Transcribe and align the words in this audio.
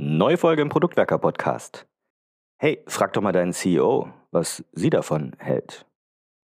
Neue 0.00 0.36
Folge 0.36 0.62
im 0.62 0.68
Produktwerker 0.68 1.18
Podcast. 1.18 1.84
Hey, 2.56 2.84
frag 2.86 3.12
doch 3.14 3.20
mal 3.20 3.32
deinen 3.32 3.52
CEO, 3.52 4.08
was 4.30 4.64
sie 4.70 4.90
davon 4.90 5.32
hält. 5.38 5.86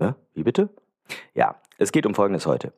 Ja, 0.00 0.16
wie 0.32 0.42
bitte? 0.42 0.70
Ja, 1.34 1.54
es 1.78 1.92
geht 1.92 2.04
um 2.04 2.16
Folgendes 2.16 2.46
heute. 2.46 2.72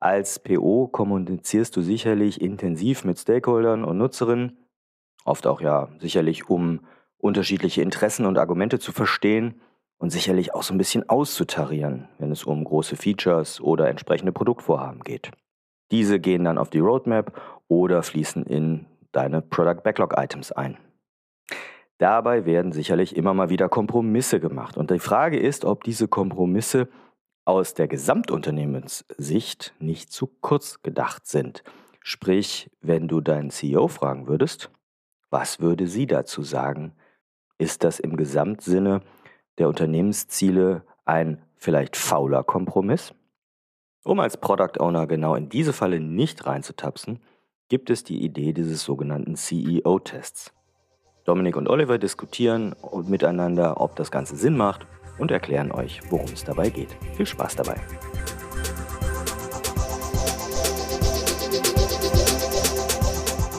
Als 0.00 0.38
PO 0.38 0.88
kommunizierst 0.88 1.76
du 1.76 1.82
sicherlich 1.82 2.40
intensiv 2.40 3.04
mit 3.04 3.18
Stakeholdern 3.18 3.84
und 3.84 3.98
Nutzerinnen, 3.98 4.56
oft 5.26 5.46
auch 5.46 5.60
ja 5.60 5.90
sicherlich, 5.98 6.48
um 6.48 6.80
unterschiedliche 7.18 7.82
Interessen 7.82 8.24
und 8.24 8.38
Argumente 8.38 8.78
zu 8.78 8.92
verstehen 8.92 9.60
und 9.98 10.08
sicherlich 10.08 10.54
auch 10.54 10.62
so 10.62 10.72
ein 10.72 10.78
bisschen 10.78 11.06
auszutarieren, 11.06 12.08
wenn 12.18 12.32
es 12.32 12.44
um 12.44 12.64
große 12.64 12.96
Features 12.96 13.60
oder 13.60 13.90
entsprechende 13.90 14.32
Produktvorhaben 14.32 15.02
geht. 15.02 15.32
Diese 15.90 16.18
gehen 16.18 16.44
dann 16.44 16.56
auf 16.56 16.70
die 16.70 16.78
Roadmap 16.78 17.38
oder 17.68 18.02
fließen 18.02 18.46
in 18.46 18.86
deine 19.16 19.42
Product 19.42 19.82
Backlog 19.82 20.14
Items 20.16 20.52
ein. 20.52 20.76
Dabei 21.98 22.44
werden 22.44 22.72
sicherlich 22.72 23.16
immer 23.16 23.34
mal 23.34 23.50
wieder 23.50 23.68
Kompromisse 23.68 24.40
gemacht. 24.40 24.76
Und 24.76 24.90
die 24.90 24.98
Frage 24.98 25.38
ist, 25.38 25.64
ob 25.64 25.84
diese 25.84 26.08
Kompromisse 26.08 26.88
aus 27.44 27.74
der 27.74 27.88
Gesamtunternehmenssicht 27.88 29.74
nicht 29.78 30.10
zu 30.10 30.26
kurz 30.26 30.82
gedacht 30.82 31.26
sind. 31.26 31.62
Sprich, 32.00 32.70
wenn 32.80 33.08
du 33.08 33.20
deinen 33.20 33.50
CEO 33.50 33.88
fragen 33.88 34.26
würdest, 34.26 34.70
was 35.30 35.60
würde 35.60 35.86
sie 35.86 36.06
dazu 36.06 36.42
sagen? 36.42 36.94
Ist 37.58 37.84
das 37.84 38.00
im 38.00 38.16
Gesamtsinne 38.16 39.00
der 39.58 39.68
Unternehmensziele 39.68 40.84
ein 41.04 41.42
vielleicht 41.56 41.96
fauler 41.96 42.42
Kompromiss? 42.42 43.14
Um 44.04 44.20
als 44.20 44.36
Product 44.36 44.80
Owner 44.80 45.06
genau 45.06 45.34
in 45.34 45.48
diese 45.48 45.72
Falle 45.72 46.00
nicht 46.00 46.44
reinzutapsen, 46.46 47.20
gibt 47.68 47.90
es 47.90 48.04
die 48.04 48.22
Idee 48.22 48.52
dieses 48.52 48.82
sogenannten 48.82 49.36
CEO-Tests. 49.36 50.52
Dominik 51.24 51.56
und 51.56 51.68
Oliver 51.68 51.98
diskutieren 51.98 52.74
miteinander, 53.06 53.80
ob 53.80 53.96
das 53.96 54.10
Ganze 54.10 54.36
Sinn 54.36 54.56
macht 54.56 54.86
und 55.18 55.30
erklären 55.30 55.72
euch, 55.72 56.00
worum 56.10 56.30
es 56.32 56.44
dabei 56.44 56.68
geht. 56.68 56.96
Viel 57.16 57.26
Spaß 57.26 57.56
dabei. 57.56 57.80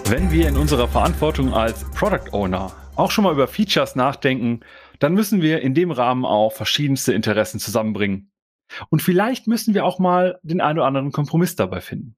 Wenn 0.07 0.29
wir 0.29 0.47
in 0.47 0.57
unserer 0.57 0.87
Verantwortung 0.87 1.53
als 1.53 1.83
Product 1.91 2.31
Owner 2.31 2.71
auch 2.95 3.09
schon 3.09 3.23
mal 3.23 3.33
über 3.33 3.47
Features 3.47 3.95
nachdenken, 3.95 4.59
dann 4.99 5.15
müssen 5.15 5.41
wir 5.41 5.61
in 5.61 5.73
dem 5.73 5.89
Rahmen 5.89 6.25
auch 6.25 6.53
verschiedenste 6.53 7.13
Interessen 7.13 7.59
zusammenbringen. 7.59 8.31
Und 8.89 9.01
vielleicht 9.01 9.47
müssen 9.47 9.73
wir 9.73 9.83
auch 9.83 9.97
mal 9.97 10.39
den 10.43 10.61
einen 10.61 10.77
oder 10.77 10.87
anderen 10.87 11.11
Kompromiss 11.11 11.55
dabei 11.55 11.81
finden. 11.81 12.15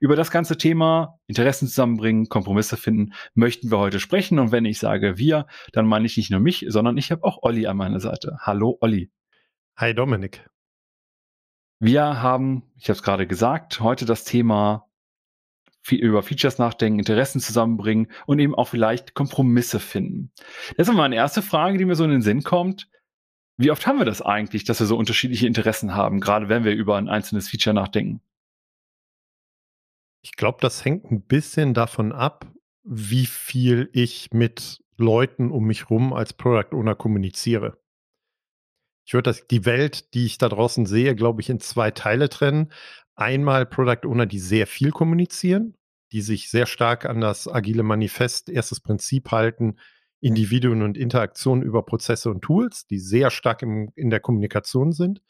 Über 0.00 0.16
das 0.16 0.30
ganze 0.30 0.56
Thema 0.56 1.18
Interessen 1.26 1.68
zusammenbringen, 1.68 2.28
Kompromisse 2.28 2.76
finden, 2.76 3.12
möchten 3.34 3.70
wir 3.70 3.78
heute 3.78 4.00
sprechen. 4.00 4.38
Und 4.38 4.52
wenn 4.52 4.64
ich 4.64 4.78
sage 4.78 5.18
wir, 5.18 5.46
dann 5.72 5.86
meine 5.86 6.06
ich 6.06 6.16
nicht 6.16 6.30
nur 6.30 6.40
mich, 6.40 6.66
sondern 6.68 6.96
ich 6.96 7.10
habe 7.10 7.24
auch 7.24 7.42
Olli 7.42 7.66
an 7.66 7.76
meiner 7.76 8.00
Seite. 8.00 8.38
Hallo 8.40 8.78
Olli. 8.80 9.10
Hi 9.76 9.94
Dominik. 9.94 10.48
Wir 11.80 12.22
haben, 12.22 12.62
ich 12.76 12.84
habe 12.84 12.96
es 12.96 13.02
gerade 13.02 13.26
gesagt, 13.26 13.80
heute 13.80 14.04
das 14.04 14.24
Thema 14.24 14.88
über 15.90 16.22
Features 16.22 16.58
nachdenken, 16.58 17.00
Interessen 17.00 17.40
zusammenbringen 17.40 18.06
und 18.26 18.38
eben 18.38 18.54
auch 18.54 18.68
vielleicht 18.68 19.14
Kompromisse 19.14 19.80
finden. 19.80 20.30
Das 20.76 20.88
ist 20.88 20.94
meine 20.94 21.16
erste 21.16 21.42
Frage, 21.42 21.78
die 21.78 21.84
mir 21.84 21.96
so 21.96 22.04
in 22.04 22.10
den 22.10 22.22
Sinn 22.22 22.44
kommt. 22.44 22.88
Wie 23.56 23.70
oft 23.70 23.86
haben 23.86 23.98
wir 23.98 24.04
das 24.04 24.22
eigentlich, 24.22 24.64
dass 24.64 24.80
wir 24.80 24.86
so 24.86 24.96
unterschiedliche 24.96 25.46
Interessen 25.46 25.94
haben, 25.94 26.20
gerade 26.20 26.48
wenn 26.48 26.64
wir 26.64 26.72
über 26.72 26.96
ein 26.96 27.08
einzelnes 27.08 27.48
Feature 27.48 27.74
nachdenken? 27.74 28.20
Ich 30.22 30.36
glaube, 30.36 30.58
das 30.60 30.84
hängt 30.84 31.10
ein 31.10 31.22
bisschen 31.22 31.74
davon 31.74 32.12
ab, 32.12 32.46
wie 32.84 33.26
viel 33.26 33.90
ich 33.92 34.30
mit 34.32 34.82
Leuten 34.96 35.50
um 35.50 35.64
mich 35.64 35.90
rum 35.90 36.12
als 36.12 36.32
Product 36.32 36.74
Owner 36.76 36.94
kommuniziere. 36.94 37.78
Ich 39.04 39.14
würde 39.14 39.34
die 39.50 39.64
Welt, 39.64 40.14
die 40.14 40.26
ich 40.26 40.38
da 40.38 40.48
draußen 40.48 40.86
sehe, 40.86 41.16
glaube 41.16 41.40
ich, 41.40 41.50
in 41.50 41.58
zwei 41.58 41.90
Teile 41.90 42.28
trennen. 42.28 42.72
Einmal 43.14 43.66
Product 43.66 44.06
Owner, 44.06 44.26
die 44.26 44.38
sehr 44.38 44.66
viel 44.66 44.90
kommunizieren, 44.90 45.76
die 46.12 46.22
sich 46.22 46.50
sehr 46.50 46.66
stark 46.66 47.04
an 47.04 47.20
das 47.20 47.48
agile 47.48 47.82
Manifest, 47.82 48.48
erstes 48.48 48.80
Prinzip 48.80 49.32
halten, 49.32 49.76
Individuen 50.20 50.82
und 50.82 50.96
Interaktionen 50.96 51.64
über 51.64 51.84
Prozesse 51.84 52.30
und 52.30 52.42
Tools, 52.42 52.86
die 52.86 53.00
sehr 53.00 53.30
stark 53.30 53.62
im, 53.62 53.90
in 53.96 54.08
der 54.08 54.20
Kommunikation 54.20 54.92
sind. 54.92 55.20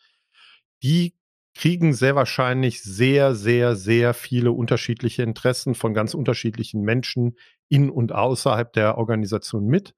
Die 0.83 1.15
kriegen 1.55 1.93
sehr 1.93 2.15
wahrscheinlich 2.15 2.83
sehr, 2.83 3.35
sehr, 3.35 3.77
sehr 3.77 4.15
viele 4.15 4.53
unterschiedliche 4.53 5.23
Interessen 5.23 5.75
von 5.75 5.95
ganz 5.95 6.15
unterschiedlichen 6.15 6.83
Menschen 6.83 7.37
in 7.69 7.91
und 7.91 8.13
außerhalb 8.13 8.73
der 8.73 8.99
Organisation 8.99 9.67
mit. 9.67 9.95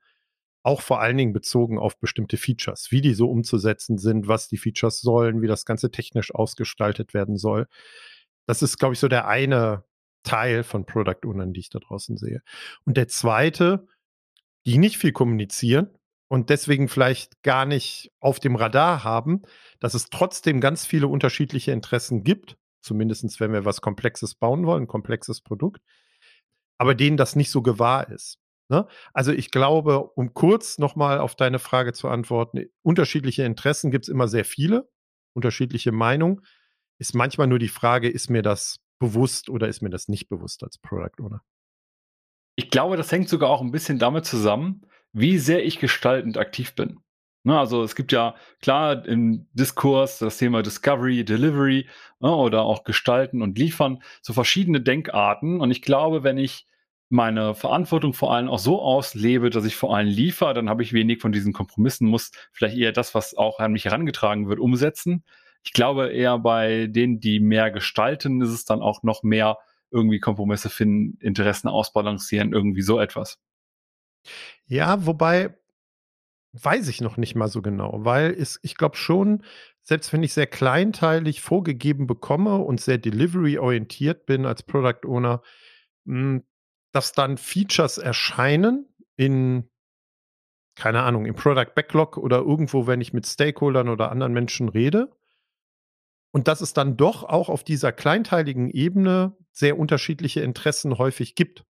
Auch 0.62 0.80
vor 0.80 1.00
allen 1.00 1.16
Dingen 1.16 1.32
bezogen 1.32 1.78
auf 1.78 1.98
bestimmte 1.98 2.36
Features, 2.38 2.90
wie 2.90 3.02
die 3.02 3.14
so 3.14 3.28
umzusetzen 3.28 3.98
sind, 3.98 4.28
was 4.28 4.48
die 4.48 4.56
Features 4.56 5.00
sollen, 5.00 5.42
wie 5.42 5.46
das 5.46 5.64
Ganze 5.64 5.90
technisch 5.90 6.34
ausgestaltet 6.34 7.14
werden 7.14 7.36
soll. 7.36 7.66
Das 8.46 8.62
ist, 8.62 8.78
glaube 8.78 8.94
ich, 8.94 9.00
so 9.00 9.08
der 9.08 9.28
eine 9.28 9.84
Teil 10.22 10.62
von 10.64 10.86
Product 10.86 11.26
Ownern, 11.26 11.52
die 11.52 11.60
ich 11.60 11.70
da 11.70 11.78
draußen 11.78 12.16
sehe. 12.16 12.42
Und 12.84 12.96
der 12.96 13.08
zweite, 13.08 13.86
die 14.66 14.78
nicht 14.78 14.96
viel 14.96 15.12
kommunizieren, 15.12 15.90
und 16.28 16.50
deswegen 16.50 16.88
vielleicht 16.88 17.42
gar 17.42 17.66
nicht 17.66 18.10
auf 18.20 18.40
dem 18.40 18.56
Radar 18.56 19.04
haben, 19.04 19.42
dass 19.80 19.94
es 19.94 20.10
trotzdem 20.10 20.60
ganz 20.60 20.86
viele 20.86 21.08
unterschiedliche 21.08 21.72
Interessen 21.72 22.24
gibt, 22.24 22.56
zumindest 22.82 23.40
wenn 23.40 23.52
wir 23.52 23.64
was 23.64 23.80
Komplexes 23.80 24.34
bauen 24.34 24.66
wollen, 24.66 24.84
ein 24.84 24.88
komplexes 24.88 25.40
Produkt, 25.40 25.82
aber 26.78 26.94
denen 26.94 27.16
das 27.16 27.36
nicht 27.36 27.50
so 27.50 27.62
gewahr 27.62 28.08
ist. 28.10 28.38
Ne? 28.70 28.86
Also 29.12 29.32
ich 29.32 29.50
glaube, 29.50 30.02
um 30.14 30.34
kurz 30.34 30.78
nochmal 30.78 31.18
auf 31.18 31.34
deine 31.34 31.58
Frage 31.58 31.92
zu 31.92 32.08
antworten, 32.08 32.64
unterschiedliche 32.82 33.44
Interessen 33.44 33.90
gibt 33.90 34.06
es 34.06 34.08
immer 34.08 34.28
sehr 34.28 34.44
viele, 34.44 34.88
unterschiedliche 35.34 35.92
Meinungen. 35.92 36.40
Ist 36.98 37.14
manchmal 37.14 37.46
nur 37.46 37.58
die 37.58 37.68
Frage, 37.68 38.08
ist 38.08 38.30
mir 38.30 38.42
das 38.42 38.80
bewusst 38.98 39.50
oder 39.50 39.68
ist 39.68 39.82
mir 39.82 39.90
das 39.90 40.08
nicht 40.08 40.28
bewusst 40.28 40.62
als 40.62 40.78
Product 40.78 41.20
Owner? 41.20 41.42
Ich 42.56 42.70
glaube, 42.70 42.96
das 42.96 43.10
hängt 43.10 43.28
sogar 43.28 43.50
auch 43.50 43.60
ein 43.60 43.72
bisschen 43.72 43.98
damit 43.98 44.24
zusammen, 44.24 44.82
wie 45.14 45.38
sehr 45.38 45.64
ich 45.64 45.78
gestaltend 45.78 46.36
aktiv 46.36 46.74
bin. 46.74 46.98
Ne, 47.44 47.58
also 47.58 47.82
es 47.82 47.94
gibt 47.94 48.10
ja 48.12 48.34
klar 48.62 49.06
im 49.06 49.46
Diskurs 49.52 50.18
das 50.18 50.38
Thema 50.38 50.62
Discovery, 50.62 51.24
Delivery 51.24 51.86
ne, 52.20 52.34
oder 52.34 52.62
auch 52.62 52.84
Gestalten 52.84 53.42
und 53.42 53.58
Liefern, 53.58 54.02
so 54.22 54.32
verschiedene 54.32 54.80
Denkarten. 54.80 55.60
Und 55.60 55.70
ich 55.70 55.82
glaube, 55.82 56.24
wenn 56.24 56.38
ich 56.38 56.66
meine 57.10 57.54
Verantwortung 57.54 58.14
vor 58.14 58.32
allem 58.32 58.48
auch 58.48 58.58
so 58.58 58.80
auslebe, 58.80 59.50
dass 59.50 59.66
ich 59.66 59.76
vor 59.76 59.94
allem 59.94 60.08
liefere, 60.08 60.54
dann 60.54 60.70
habe 60.70 60.82
ich 60.82 60.94
wenig 60.94 61.20
von 61.20 61.32
diesen 61.32 61.52
Kompromissen, 61.52 62.08
muss 62.08 62.32
vielleicht 62.52 62.76
eher 62.78 62.92
das, 62.92 63.14
was 63.14 63.36
auch 63.36 63.60
an 63.60 63.72
mich 63.72 63.84
herangetragen 63.84 64.48
wird, 64.48 64.58
umsetzen. 64.58 65.22
Ich 65.64 65.74
glaube 65.74 66.08
eher 66.08 66.38
bei 66.38 66.86
denen, 66.88 67.20
die 67.20 67.40
mehr 67.40 67.70
gestalten, 67.70 68.40
ist 68.40 68.50
es 68.50 68.64
dann 68.64 68.80
auch 68.80 69.02
noch 69.02 69.22
mehr 69.22 69.58
irgendwie 69.90 70.18
Kompromisse 70.18 70.70
finden, 70.70 71.18
Interessen 71.20 71.68
ausbalancieren, 71.68 72.52
irgendwie 72.52 72.82
so 72.82 72.98
etwas. 72.98 73.38
Ja, 74.66 75.06
wobei 75.06 75.54
weiß 76.52 76.88
ich 76.88 77.00
noch 77.00 77.16
nicht 77.16 77.34
mal 77.34 77.48
so 77.48 77.62
genau, 77.62 78.04
weil 78.04 78.30
es, 78.32 78.60
ich 78.62 78.76
glaube 78.76 78.96
schon, 78.96 79.42
selbst 79.82 80.12
wenn 80.12 80.22
ich 80.22 80.32
sehr 80.32 80.46
kleinteilig 80.46 81.40
vorgegeben 81.40 82.06
bekomme 82.06 82.56
und 82.58 82.80
sehr 82.80 82.98
delivery-orientiert 82.98 84.24
bin 84.26 84.46
als 84.46 84.62
Product 84.62 85.06
Owner, 85.06 85.42
hm, 86.06 86.44
dass 86.92 87.12
dann 87.12 87.38
Features 87.38 87.98
erscheinen 87.98 88.88
in, 89.16 89.68
keine 90.76 91.02
Ahnung, 91.02 91.26
im 91.26 91.34
Product 91.34 91.74
Backlog 91.74 92.16
oder 92.16 92.38
irgendwo, 92.38 92.86
wenn 92.86 93.00
ich 93.00 93.12
mit 93.12 93.26
Stakeholdern 93.26 93.88
oder 93.88 94.10
anderen 94.10 94.32
Menschen 94.32 94.68
rede. 94.68 95.10
Und 96.32 96.48
dass 96.48 96.60
es 96.60 96.72
dann 96.72 96.96
doch 96.96 97.22
auch 97.24 97.48
auf 97.48 97.62
dieser 97.62 97.92
kleinteiligen 97.92 98.70
Ebene 98.70 99.36
sehr 99.52 99.78
unterschiedliche 99.78 100.40
Interessen 100.40 100.98
häufig 100.98 101.34
gibt. 101.34 101.64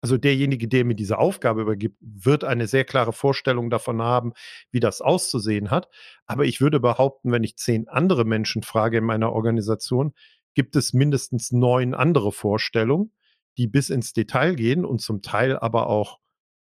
Also 0.00 0.16
derjenige, 0.16 0.66
der 0.66 0.84
mir 0.84 0.94
diese 0.94 1.18
Aufgabe 1.18 1.60
übergibt, 1.60 1.96
wird 2.00 2.44
eine 2.44 2.66
sehr 2.66 2.84
klare 2.84 3.12
Vorstellung 3.12 3.68
davon 3.68 4.00
haben, 4.00 4.32
wie 4.70 4.80
das 4.80 5.00
auszusehen 5.00 5.70
hat. 5.70 5.88
Aber 6.26 6.46
ich 6.46 6.60
würde 6.60 6.80
behaupten, 6.80 7.32
wenn 7.32 7.44
ich 7.44 7.56
zehn 7.56 7.88
andere 7.88 8.24
Menschen 8.24 8.62
frage 8.62 8.98
in 8.98 9.04
meiner 9.04 9.32
Organisation, 9.32 10.14
gibt 10.54 10.74
es 10.76 10.92
mindestens 10.92 11.52
neun 11.52 11.94
andere 11.94 12.32
Vorstellungen, 12.32 13.12
die 13.58 13.66
bis 13.66 13.90
ins 13.90 14.12
Detail 14.12 14.54
gehen 14.54 14.84
und 14.84 15.00
zum 15.00 15.22
Teil 15.22 15.58
aber 15.58 15.88
auch 15.88 16.18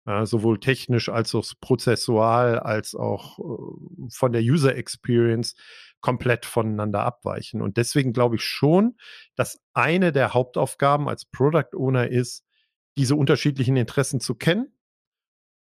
äh, 0.05 0.25
sowohl 0.25 0.59
technisch 0.59 1.09
als 1.09 1.35
auch 1.35 1.45
prozessual 1.59 2.59
als 2.59 2.95
auch 2.95 3.39
äh, 3.39 4.07
von 4.09 4.31
der 4.31 4.41
User 4.41 4.75
Experience 4.75 5.55
komplett 5.99 6.45
voneinander 6.45 7.03
abweichen. 7.03 7.61
Und 7.61 7.75
deswegen 7.75 8.13
glaube 8.13 8.37
ich 8.37 8.43
schon, 8.43 8.95
dass 9.35 9.59
eine 9.73 10.13
der 10.13 10.33
Hauptaufgaben 10.33 11.09
als 11.09 11.25
Product 11.25 11.75
Owner 11.75 12.07
ist, 12.07 12.46
diese 12.97 13.15
unterschiedlichen 13.15 13.77
Interessen 13.77 14.19
zu 14.19 14.35
kennen. 14.35 14.71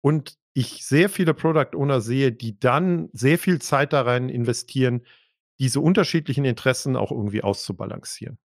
Und 0.03 0.37
ich 0.53 0.87
sehr 0.87 1.09
viele 1.09 1.35
Product 1.35 1.76
Owner 1.76 2.00
sehe, 2.00 2.31
die 2.31 2.59
dann 2.59 3.09
sehr 3.12 3.38
viel 3.38 3.61
Zeit 3.61 3.93
darin 3.93 4.29
investieren, 4.29 5.05
diese 5.59 5.81
unterschiedlichen 5.81 6.44
Interessen 6.44 6.97
auch 6.97 7.11
irgendwie 7.11 7.43
auszubalancieren. 7.43 8.38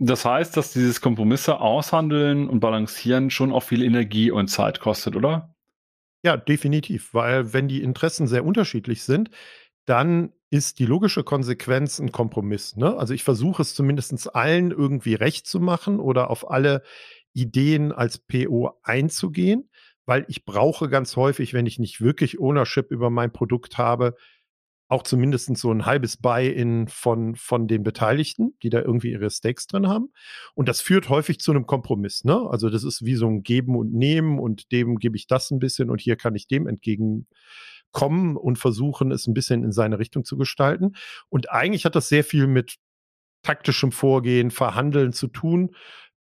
Das 0.00 0.24
heißt, 0.24 0.56
dass 0.56 0.72
dieses 0.72 1.00
Kompromisse 1.00 1.60
aushandeln 1.60 2.48
und 2.48 2.60
balancieren 2.60 3.30
schon 3.30 3.52
auch 3.52 3.62
viel 3.62 3.82
Energie 3.82 4.30
und 4.30 4.48
Zeit 4.48 4.80
kostet, 4.80 5.14
oder? 5.14 5.54
Ja, 6.24 6.36
definitiv, 6.36 7.12
weil 7.12 7.52
wenn 7.52 7.68
die 7.68 7.82
Interessen 7.82 8.26
sehr 8.26 8.44
unterschiedlich 8.44 9.02
sind, 9.02 9.30
dann 9.86 10.32
ist 10.50 10.78
die 10.78 10.86
logische 10.86 11.24
Konsequenz 11.24 11.98
ein 11.98 12.12
Kompromiss. 12.12 12.76
Ne? 12.76 12.96
Also 12.96 13.12
ich 13.12 13.24
versuche 13.24 13.62
es 13.62 13.74
zumindest 13.74 14.34
allen 14.34 14.70
irgendwie 14.70 15.14
recht 15.14 15.46
zu 15.46 15.60
machen 15.60 15.98
oder 15.98 16.30
auf 16.30 16.50
alle 16.50 16.82
Ideen 17.32 17.90
als 17.92 18.18
PO 18.18 18.70
einzugehen, 18.82 19.68
weil 20.06 20.24
ich 20.28 20.44
brauche 20.44 20.88
ganz 20.88 21.16
häufig, 21.16 21.54
wenn 21.54 21.66
ich 21.66 21.78
nicht 21.78 22.00
wirklich 22.00 22.38
Ownership 22.38 22.90
über 22.90 23.10
mein 23.10 23.32
Produkt 23.32 23.78
habe, 23.78 24.14
auch 24.88 25.02
zumindest 25.02 25.56
so 25.56 25.72
ein 25.72 25.86
halbes 25.86 26.18
Buy-in 26.18 26.88
von, 26.88 27.34
von 27.36 27.66
den 27.66 27.82
Beteiligten, 27.82 28.54
die 28.62 28.70
da 28.70 28.80
irgendwie 28.80 29.10
ihre 29.10 29.30
Stakes 29.30 29.66
drin 29.66 29.88
haben. 29.88 30.12
Und 30.54 30.68
das 30.68 30.80
führt 30.80 31.08
häufig 31.08 31.40
zu 31.40 31.50
einem 31.50 31.66
Kompromiss. 31.66 32.24
Ne? 32.24 32.40
Also 32.48 32.70
das 32.70 32.84
ist 32.84 33.04
wie 33.04 33.16
so 33.16 33.26
ein 33.26 33.42
Geben 33.42 33.76
und 33.76 33.92
Nehmen 33.92 34.38
und 34.38 34.70
dem 34.72 34.98
gebe 34.98 35.16
ich 35.16 35.26
das 35.26 35.50
ein 35.50 35.58
bisschen 35.58 35.90
und 35.90 36.00
hier 36.00 36.16
kann 36.16 36.34
ich 36.34 36.46
dem 36.46 36.68
entgegenkommen 37.94 38.36
und 38.36 38.58
versuchen, 38.58 39.12
es 39.12 39.26
ein 39.26 39.34
bisschen 39.34 39.64
in 39.64 39.72
seine 39.72 39.98
Richtung 39.98 40.24
zu 40.24 40.36
gestalten. 40.36 40.96
Und 41.28 41.50
eigentlich 41.50 41.84
hat 41.84 41.94
das 41.94 42.08
sehr 42.08 42.24
viel 42.24 42.46
mit 42.46 42.76
taktischem 43.42 43.92
Vorgehen, 43.92 44.50
Verhandeln 44.50 45.12
zu 45.12 45.28
tun. 45.28 45.74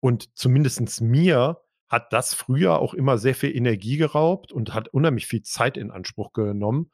Und 0.00 0.36
zumindest 0.36 1.00
mir 1.00 1.60
hat 1.88 2.12
das 2.12 2.34
früher 2.34 2.78
auch 2.78 2.94
immer 2.94 3.18
sehr 3.18 3.34
viel 3.34 3.54
Energie 3.54 3.96
geraubt 3.96 4.52
und 4.52 4.74
hat 4.74 4.88
unheimlich 4.88 5.26
viel 5.26 5.42
Zeit 5.42 5.76
in 5.76 5.90
Anspruch 5.90 6.32
genommen 6.32 6.90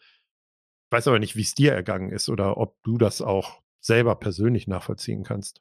weiß 0.90 1.08
aber 1.08 1.18
nicht, 1.18 1.36
wie 1.36 1.42
es 1.42 1.54
dir 1.54 1.72
ergangen 1.72 2.10
ist 2.10 2.28
oder 2.28 2.56
ob 2.56 2.76
du 2.82 2.98
das 2.98 3.20
auch 3.20 3.60
selber 3.80 4.16
persönlich 4.16 4.66
nachvollziehen 4.66 5.24
kannst. 5.24 5.60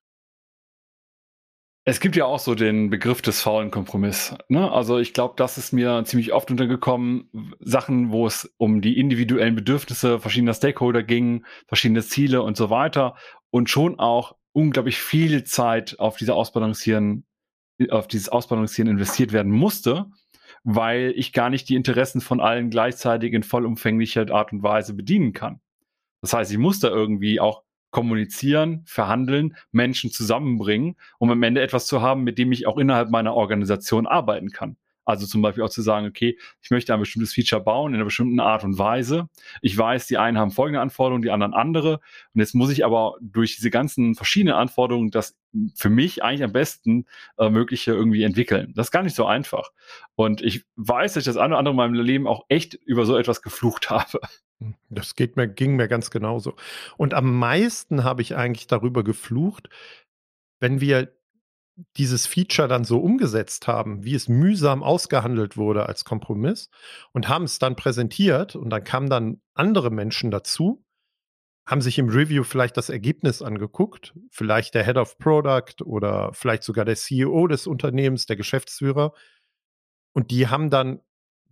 Es 1.88 2.00
gibt 2.00 2.16
ja 2.16 2.26
auch 2.26 2.40
so 2.40 2.56
den 2.56 2.90
Begriff 2.90 3.22
des 3.22 3.42
faulen 3.42 3.70
Kompromiss. 3.70 4.36
Ne? 4.50 4.72
Also 4.72 4.98
ich 4.98 5.14
glaube, 5.14 5.36
das 5.38 5.60
ist 5.60 5.72
mir 5.72 6.04
ziemlich 6.06 6.34
oft 6.34 6.50
untergekommen. 6.50 7.30
Sachen, 7.60 8.12
wo 8.12 8.26
es 8.26 8.52
um 8.58 8.82
die 8.82 9.00
individuellen 9.00 9.54
Bedürfnisse 9.54 10.20
verschiedener 10.20 10.56
Stakeholder 10.56 11.04
ging, 11.04 11.46
verschiedene 11.68 12.02
Ziele 12.02 12.42
und 12.42 12.58
so 12.58 12.72
weiter. 12.72 13.16
Und 13.52 13.70
schon 13.70 14.00
auch 14.00 14.36
unglaublich 14.52 14.98
viel 14.98 15.44
Zeit 15.44 16.00
auf 16.00 16.18
diese 16.18 16.34
Ausbalancieren, 16.34 17.26
auf 17.92 18.08
dieses 18.08 18.30
Ausbalancieren 18.30 18.90
investiert 18.90 19.32
werden 19.32 19.52
musste 19.52 20.08
weil 20.66 21.14
ich 21.16 21.32
gar 21.32 21.52
nicht 21.52 21.70
die 21.70 21.76
Interessen 21.76 22.22
von 22.22 22.42
allen 22.42 22.72
gleichzeitig 22.72 23.34
in 23.34 23.44
vollumfänglicher 23.44 24.32
Art 24.32 24.52
und 24.52 24.64
Weise 24.64 24.96
bedienen 24.96 25.32
kann. 25.32 25.62
Das 26.22 26.34
heißt, 26.34 26.52
ich 26.52 26.58
muss 26.58 26.80
da 26.80 26.90
irgendwie 26.90 27.40
auch 27.40 27.64
kommunizieren, 27.96 28.82
verhandeln, 28.86 29.56
Menschen 29.72 30.12
zusammenbringen, 30.12 30.98
um 31.18 31.32
am 31.32 31.42
Ende 31.44 31.62
etwas 31.62 31.88
zu 31.88 32.02
haben, 32.02 32.26
mit 32.26 32.38
dem 32.38 32.52
ich 32.52 32.68
auch 32.68 32.78
innerhalb 32.78 33.10
meiner 33.10 33.34
Organisation 33.34 34.06
arbeiten 34.06 34.50
kann. 34.50 34.76
Also 35.06 35.26
zum 35.26 35.42
Beispiel 35.42 35.64
auch 35.64 35.70
zu 35.70 35.82
sagen, 35.82 36.06
okay, 36.06 36.38
ich 36.62 36.72
möchte 36.72 36.94
ein 36.94 37.00
bestimmtes 37.00 37.34
Feature 37.34 37.64
bauen 37.64 37.94
in 37.94 37.96
einer 37.96 38.04
bestimmten 38.04 38.42
Art 38.42 38.66
und 38.66 38.78
Weise. 38.78 39.30
Ich 39.62 39.78
weiß, 39.78 40.08
die 40.08 40.18
einen 40.18 40.38
haben 40.38 40.52
folgende 40.52 40.82
Anforderungen, 40.82 41.22
die 41.22 41.32
anderen 41.32 41.54
andere. 41.54 42.02
Und 42.34 42.42
jetzt 42.42 42.54
muss 42.54 42.70
ich 42.70 42.84
aber 42.84 43.16
durch 43.22 43.56
diese 43.56 43.70
ganzen 43.70 44.14
verschiedenen 44.16 44.56
Anforderungen 44.56 45.10
das 45.10 45.38
für 45.74 45.90
mich 45.90 46.22
eigentlich 46.22 46.44
am 46.44 46.52
besten 46.52 47.06
äh, 47.38 47.50
mögliche 47.50 47.94
irgendwie 47.94 48.24
entwickeln. 48.24 48.74
Das 48.76 48.88
ist 48.88 48.92
gar 48.92 49.04
nicht 49.04 49.16
so 49.16 49.26
einfach. 49.26 49.72
Und 50.16 50.42
ich 50.42 50.66
weiß, 50.76 51.14
dass 51.14 51.22
ich 51.22 51.28
das 51.28 51.38
eine 51.38 51.54
oder 51.54 51.60
andere 51.60 51.72
in 51.72 51.78
meinem 51.78 51.94
Leben 51.94 52.28
auch 52.28 52.44
echt 52.50 52.74
über 52.74 53.06
so 53.06 53.16
etwas 53.16 53.42
geflucht 53.42 53.90
habe. 53.90 54.20
Das 54.90 55.16
geht 55.16 55.36
mir, 55.36 55.48
ging 55.48 55.76
mir 55.76 55.88
ganz 55.88 56.12
genauso. 56.12 56.56
Und 56.98 57.14
am 57.14 57.38
meisten 57.38 58.04
habe 58.04 58.22
ich 58.22 58.36
eigentlich 58.36 58.68
darüber 58.68 59.04
geflucht, 59.04 59.70
wenn 60.60 60.80
wir 60.80 61.14
dieses 61.98 62.26
Feature 62.26 62.68
dann 62.68 62.86
so 62.86 63.00
umgesetzt 63.00 63.68
haben, 63.68 64.04
wie 64.04 64.16
es 64.16 64.30
mühsam 64.30 64.82
ausgehandelt 64.82 65.58
wurde 65.58 65.88
als 65.88 66.06
Kompromiss 66.06 66.70
und 67.12 67.28
haben 67.28 67.44
es 67.44 67.60
dann 67.60 67.76
präsentiert 67.76 68.56
und 68.56 68.70
dann 68.70 68.84
kamen 68.84 69.10
dann 69.10 69.42
andere 69.54 69.92
Menschen 69.92 70.32
dazu, 70.32 70.86
haben 71.66 71.82
sich 71.82 71.98
im 71.98 72.10
Review 72.10 72.44
vielleicht 72.44 72.78
das 72.78 72.90
Ergebnis 72.90 73.42
angeguckt, 73.42 74.14
vielleicht 74.30 74.74
der 74.74 74.86
Head 74.86 74.98
of 74.98 75.18
Product 75.18 75.84
oder 75.84 76.32
vielleicht 76.34 76.64
sogar 76.64 76.86
der 76.86 76.96
CEO 76.96 77.48
des 77.48 77.68
Unternehmens, 77.68 78.26
der 78.26 78.36
Geschäftsführer. 78.36 79.14
Und 80.14 80.32
die 80.32 80.48
haben 80.48 80.70
dann 80.70 81.02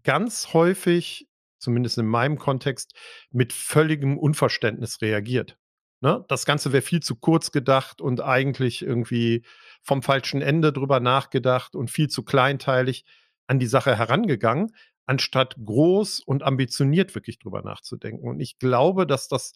ganz 0.03 0.53
häufig, 0.53 1.27
zumindest 1.63 1.97
in 1.97 2.05
meinem 2.05 2.37
Kontext, 2.37 2.93
mit 3.31 3.53
völligem 3.53 4.17
Unverständnis 4.17 5.01
reagiert. 5.01 5.57
Ne? 6.01 6.25
Das 6.27 6.45
Ganze 6.45 6.73
wäre 6.73 6.81
viel 6.81 6.99
zu 6.99 7.15
kurz 7.15 7.51
gedacht 7.51 8.01
und 8.01 8.21
eigentlich 8.21 8.81
irgendwie 8.81 9.45
vom 9.81 10.03
falschen 10.03 10.41
Ende 10.41 10.73
drüber 10.73 10.99
nachgedacht 10.99 11.75
und 11.75 11.89
viel 11.89 12.09
zu 12.09 12.23
kleinteilig 12.23 13.05
an 13.47 13.57
die 13.57 13.67
Sache 13.67 13.97
herangegangen, 13.97 14.75
anstatt 15.05 15.55
groß 15.63 16.19
und 16.19 16.43
ambitioniert 16.43 17.15
wirklich 17.15 17.39
drüber 17.39 17.61
nachzudenken. 17.61 18.27
Und 18.27 18.41
ich 18.41 18.59
glaube, 18.59 19.07
dass 19.07 19.29
das 19.29 19.53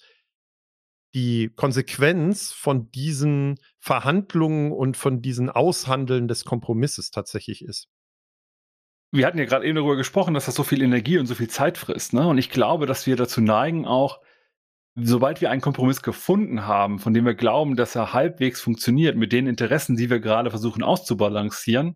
die 1.14 1.50
Konsequenz 1.56 2.52
von 2.52 2.92
diesen 2.92 3.60
Verhandlungen 3.80 4.72
und 4.72 4.98
von 4.98 5.22
diesen 5.22 5.50
Aushandeln 5.50 6.28
des 6.28 6.46
Kompromisses 6.46 7.12
tatsächlich 7.12 7.64
ist. 7.64 7.90
Wir 9.12 9.26
hatten 9.26 9.38
ja 9.38 9.46
gerade 9.46 9.66
eben 9.66 9.76
darüber 9.76 9.96
gesprochen, 9.96 10.34
dass 10.34 10.46
das 10.46 10.56
so 10.56 10.64
viel 10.64 10.82
Energie 10.82 11.18
und 11.18 11.28
so 11.28 11.36
viel 11.36 11.50
Zeit 11.50 11.78
frisst. 11.78 12.14
Ne? 12.14 12.28
Und 12.28 12.38
ich 12.38 12.50
glaube, 12.50 12.86
dass 12.86 13.08
wir 13.08 13.16
dazu 13.16 13.42
neigen, 13.42 13.86
auch 13.86 14.20
sobald 14.96 15.42
wir 15.42 15.52
einen 15.52 15.62
Kompromiss 15.62 16.02
gefunden 16.02 16.66
haben, 16.66 17.00
von 17.00 17.14
dem 17.14 17.26
wir 17.26 17.36
glauben, 17.36 17.76
dass 17.76 17.96
er 17.96 18.14
halbwegs 18.14 18.62
funktioniert 18.62 19.16
mit 19.16 19.32
den 19.32 19.48
Interessen, 19.48 19.96
die 19.96 20.10
wir 20.10 20.20
gerade 20.20 20.50
versuchen 20.50 20.84
auszubalancieren, 20.84 21.96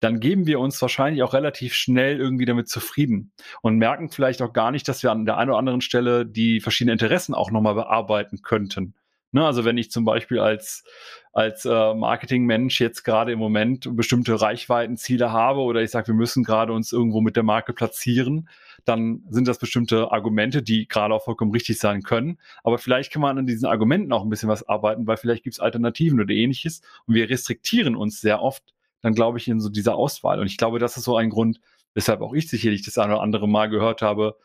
dann 0.00 0.20
geben 0.20 0.46
wir 0.46 0.60
uns 0.60 0.82
wahrscheinlich 0.82 1.22
auch 1.22 1.32
relativ 1.32 1.74
schnell 1.74 2.18
irgendwie 2.18 2.44
damit 2.44 2.68
zufrieden 2.68 3.32
und 3.62 3.78
merken 3.78 4.10
vielleicht 4.10 4.42
auch 4.42 4.52
gar 4.52 4.70
nicht, 4.70 4.86
dass 4.88 5.02
wir 5.02 5.12
an 5.12 5.24
der 5.24 5.38
einen 5.38 5.50
oder 5.50 5.58
anderen 5.58 5.80
Stelle 5.80 6.26
die 6.26 6.60
verschiedenen 6.60 6.94
Interessen 6.94 7.34
auch 7.34 7.50
nochmal 7.50 7.74
bearbeiten 7.74 8.42
könnten. 8.42 8.94
Ne, 9.34 9.44
also 9.44 9.64
wenn 9.64 9.76
ich 9.76 9.90
zum 9.90 10.04
Beispiel 10.04 10.38
als, 10.38 10.84
als 11.32 11.64
äh, 11.64 11.94
Marketingmensch 11.94 12.80
jetzt 12.80 13.02
gerade 13.02 13.32
im 13.32 13.40
Moment 13.40 13.96
bestimmte 13.96 14.40
Reichweitenziele 14.40 15.32
habe 15.32 15.58
oder 15.62 15.82
ich 15.82 15.90
sage, 15.90 16.06
wir 16.06 16.14
müssen 16.14 16.44
gerade 16.44 16.72
uns 16.72 16.92
irgendwo 16.92 17.20
mit 17.20 17.34
der 17.34 17.42
Marke 17.42 17.72
platzieren, 17.72 18.48
dann 18.84 19.24
sind 19.30 19.48
das 19.48 19.58
bestimmte 19.58 20.12
Argumente, 20.12 20.62
die 20.62 20.86
gerade 20.86 21.12
auch 21.12 21.24
vollkommen 21.24 21.50
richtig 21.50 21.80
sein 21.80 22.04
können. 22.04 22.38
Aber 22.62 22.78
vielleicht 22.78 23.12
kann 23.12 23.22
man 23.22 23.36
an 23.36 23.44
diesen 23.44 23.66
Argumenten 23.66 24.12
auch 24.12 24.22
ein 24.22 24.30
bisschen 24.30 24.48
was 24.48 24.68
arbeiten, 24.68 25.08
weil 25.08 25.16
vielleicht 25.16 25.42
gibt 25.42 25.54
es 25.54 25.60
Alternativen 25.60 26.20
oder 26.20 26.32
ähnliches. 26.32 26.82
Und 27.08 27.16
wir 27.16 27.28
restriktieren 27.28 27.96
uns 27.96 28.20
sehr 28.20 28.40
oft 28.40 28.62
dann, 29.00 29.14
glaube 29.14 29.38
ich, 29.38 29.48
in 29.48 29.58
so 29.58 29.68
dieser 29.68 29.96
Auswahl. 29.96 30.38
Und 30.38 30.46
ich 30.46 30.58
glaube, 30.58 30.78
das 30.78 30.96
ist 30.96 31.02
so 31.02 31.16
ein 31.16 31.30
Grund, 31.30 31.60
weshalb 31.94 32.20
auch 32.20 32.34
ich 32.34 32.48
sicherlich 32.48 32.84
das 32.84 32.98
eine 32.98 33.14
oder 33.14 33.22
andere 33.22 33.48
Mal 33.48 33.68
gehört 33.68 34.00
habe, 34.00 34.36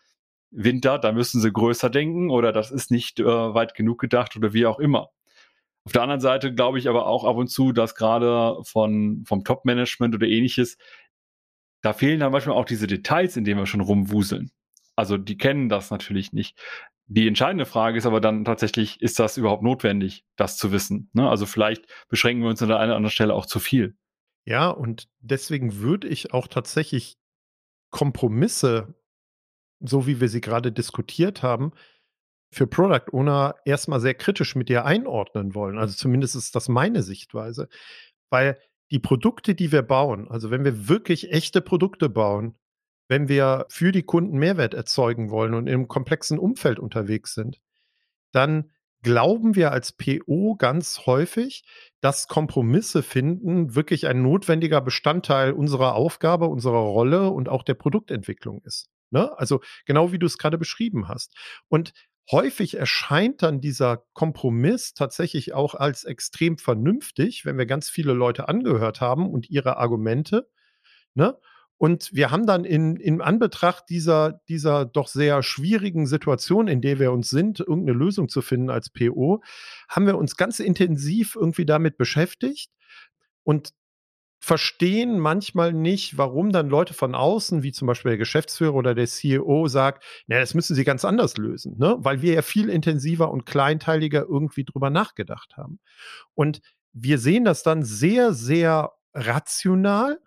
Winter, 0.52 0.98
da 0.98 1.12
müssen 1.12 1.42
sie 1.42 1.52
größer 1.52 1.90
denken 1.90 2.30
oder 2.30 2.52
das 2.52 2.72
ist 2.72 2.92
nicht 2.92 3.20
äh, 3.20 3.26
weit 3.26 3.76
genug 3.76 4.00
gedacht 4.00 4.36
oder 4.36 4.54
wie 4.54 4.66
auch 4.66 4.80
immer. 4.80 5.10
Auf 5.86 5.94
der 5.94 6.02
anderen 6.02 6.22
Seite 6.22 6.54
glaube 6.54 6.80
ich 6.80 6.90
aber 6.90 7.08
auch 7.08 7.24
ab 7.24 7.38
und 7.38 7.48
zu, 7.48 7.72
dass 7.72 7.96
gerade 7.96 8.62
von, 8.64 9.24
vom 9.26 9.44
Top-Management 9.44 10.16
oder 10.16 10.28
ähnliches, 10.28 10.78
da 11.82 11.94
fehlen 11.94 12.20
dann 12.20 12.32
manchmal 12.32 12.58
auch 12.58 12.66
diese 12.66 12.88
Details, 12.88 13.38
in 13.38 13.44
denen 13.44 13.60
wir 13.60 13.66
schon 13.66 13.82
rumwuseln. 13.82 14.52
Also 14.96 15.18
die 15.18 15.38
kennen 15.38 15.70
das 15.70 15.92
natürlich 15.92 16.34
nicht. 16.34 16.60
Die 17.08 17.28
entscheidende 17.28 17.66
Frage 17.66 17.98
ist 17.98 18.06
aber 18.06 18.22
dann 18.22 18.46
tatsächlich, 18.46 19.02
ist 19.02 19.18
das 19.18 19.38
überhaupt 19.38 19.64
notwendig, 19.64 20.26
das 20.36 20.58
zu 20.58 20.72
wissen? 20.72 21.10
Ne? 21.14 21.28
Also 21.28 21.46
vielleicht 21.46 21.86
beschränken 22.08 22.44
wir 22.44 22.50
uns 22.50 22.62
an 22.62 22.68
der 22.68 22.78
einen 22.78 22.92
oder 22.92 22.98
anderen 22.98 23.12
Stelle 23.12 23.34
auch 23.34 23.48
zu 23.48 23.60
viel. 23.60 23.96
Ja, 24.46 24.70
und 24.70 25.08
deswegen 25.20 25.78
würde 25.80 26.08
ich 26.08 26.34
auch 26.34 26.48
tatsächlich 26.48 27.18
Kompromisse 27.90 28.94
so 29.80 30.08
wie 30.08 30.20
wir 30.22 30.30
sie 30.30 30.42
gerade 30.42 30.72
diskutiert 30.72 31.44
haben, 31.44 31.72
für 32.52 32.68
Product 32.68 33.14
Owner 33.14 33.56
erstmal 33.66 34.00
sehr 34.00 34.16
kritisch 34.16 34.56
mit 34.56 34.70
dir 34.70 34.86
einordnen 34.86 35.54
wollen. 35.54 35.78
Also 35.78 35.96
zumindest 35.96 36.36
ist 36.36 36.56
das 36.56 36.68
meine 36.68 37.04
Sichtweise. 37.04 37.70
Weil 38.30 38.58
die 38.92 39.00
Produkte, 39.00 39.56
die 39.56 39.72
wir 39.72 39.84
bauen, 39.84 40.28
also 40.30 40.50
wenn 40.52 40.66
wir 40.66 40.88
wirklich 40.88 41.32
echte 41.32 41.62
Produkte 41.62 42.10
bauen, 42.10 42.56
wenn 43.08 43.28
wir 43.28 43.66
für 43.70 43.92
die 43.92 44.04
Kunden 44.04 44.38
Mehrwert 44.38 44.74
erzeugen 44.74 45.30
wollen 45.30 45.54
und 45.54 45.68
im 45.68 45.88
komplexen 45.88 46.40
Umfeld 46.40 46.80
unterwegs 46.80 47.34
sind, 47.34 47.60
dann 48.32 48.72
glauben 49.02 49.56
wir 49.56 49.72
als 49.72 49.94
PO 49.94 50.56
ganz 50.56 51.06
häufig, 51.06 51.64
dass 52.02 52.28
Kompromisse 52.28 53.02
finden 53.02 53.76
wirklich 53.76 54.08
ein 54.08 54.22
notwendiger 54.22 54.82
Bestandteil 54.82 55.54
unserer 55.54 55.96
Aufgabe, 55.96 56.48
unserer 56.48 56.80
Rolle 56.80 57.30
und 57.30 57.50
auch 57.50 57.64
der 57.64 57.76
Produktentwicklung 57.76 58.62
ist. 58.64 58.90
Ne? 59.12 59.38
Also 59.38 59.62
genau 59.86 60.12
wie 60.12 60.20
du 60.20 60.26
es 60.26 60.38
gerade 60.38 60.58
beschrieben 60.58 61.08
hast. 61.08 61.36
Und 61.68 61.94
häufig 62.32 62.78
erscheint 62.78 63.42
dann 63.42 63.62
dieser 63.62 64.04
Kompromiss 64.14 64.94
tatsächlich 64.94 65.54
auch 65.54 65.76
als 65.76 66.04
extrem 66.04 66.58
vernünftig, 66.58 67.46
wenn 67.46 67.58
wir 67.58 67.66
ganz 67.66 67.90
viele 67.90 68.14
Leute 68.14 68.48
angehört 68.48 69.02
haben 69.02 69.30
und 69.30 69.50
ihre 69.50 69.78
Argumente. 69.78 70.48
Ne? 71.16 71.38
Und 71.78 72.14
wir 72.14 72.30
haben 72.30 72.46
dann 72.46 72.66
in, 72.66 72.98
in 72.98 73.22
Anbetracht 73.22 73.86
dieser, 73.90 74.42
dieser 74.50 74.84
doch 74.84 75.08
sehr 75.08 75.42
schwierigen 75.42 76.08
Situation, 76.08 76.68
in 76.68 76.82
der 76.82 77.00
wir 77.00 77.14
uns 77.14 77.30
sind, 77.30 77.62
irgendeine 77.62 77.98
Lösung 77.98 78.28
zu 78.28 78.42
finden 78.42 78.70
als 78.70 78.90
PO, 78.90 79.42
haben 79.88 80.06
wir 80.06 80.18
uns 80.18 80.36
ganz 80.36 80.60
intensiv 80.60 81.36
irgendwie 81.36 81.66
damit 81.66 81.98
beschäftigt 81.98 82.70
und 83.44 83.72
verstehen 84.40 85.20
manchmal 85.20 85.74
nicht, 85.74 86.18
warum 86.18 86.52
dann 86.52 86.70
Leute 86.70 86.94
von 86.94 87.14
außen, 87.14 87.62
wie 87.62 87.72
zum 87.72 87.88
Beispiel 87.88 88.12
der 88.12 88.18
Geschäftsführer 88.18 88.74
oder 88.74 88.96
der 88.96 89.08
CEO, 89.08 89.68
sagt, 89.68 90.04
na, 90.28 90.40
das 90.40 90.54
müssen 90.54 90.76
sie 90.76 90.86
ganz 90.86 91.04
anders 91.06 91.38
lösen, 91.38 91.78
ne? 91.78 91.98
weil 92.00 92.22
wir 92.22 92.34
ja 92.34 92.42
viel 92.42 92.70
intensiver 92.70 93.32
und 93.32 93.46
kleinteiliger 93.46 94.22
irgendwie 94.22 94.64
drüber 94.64 94.90
nachgedacht 94.90 95.58
haben. 95.58 95.80
Und 96.36 96.62
wir 96.94 97.20
sehen 97.20 97.46
das 97.46 97.64
dann 97.64 97.84
sehr, 97.84 98.34
sehr 98.34 98.94
rational 99.14 100.20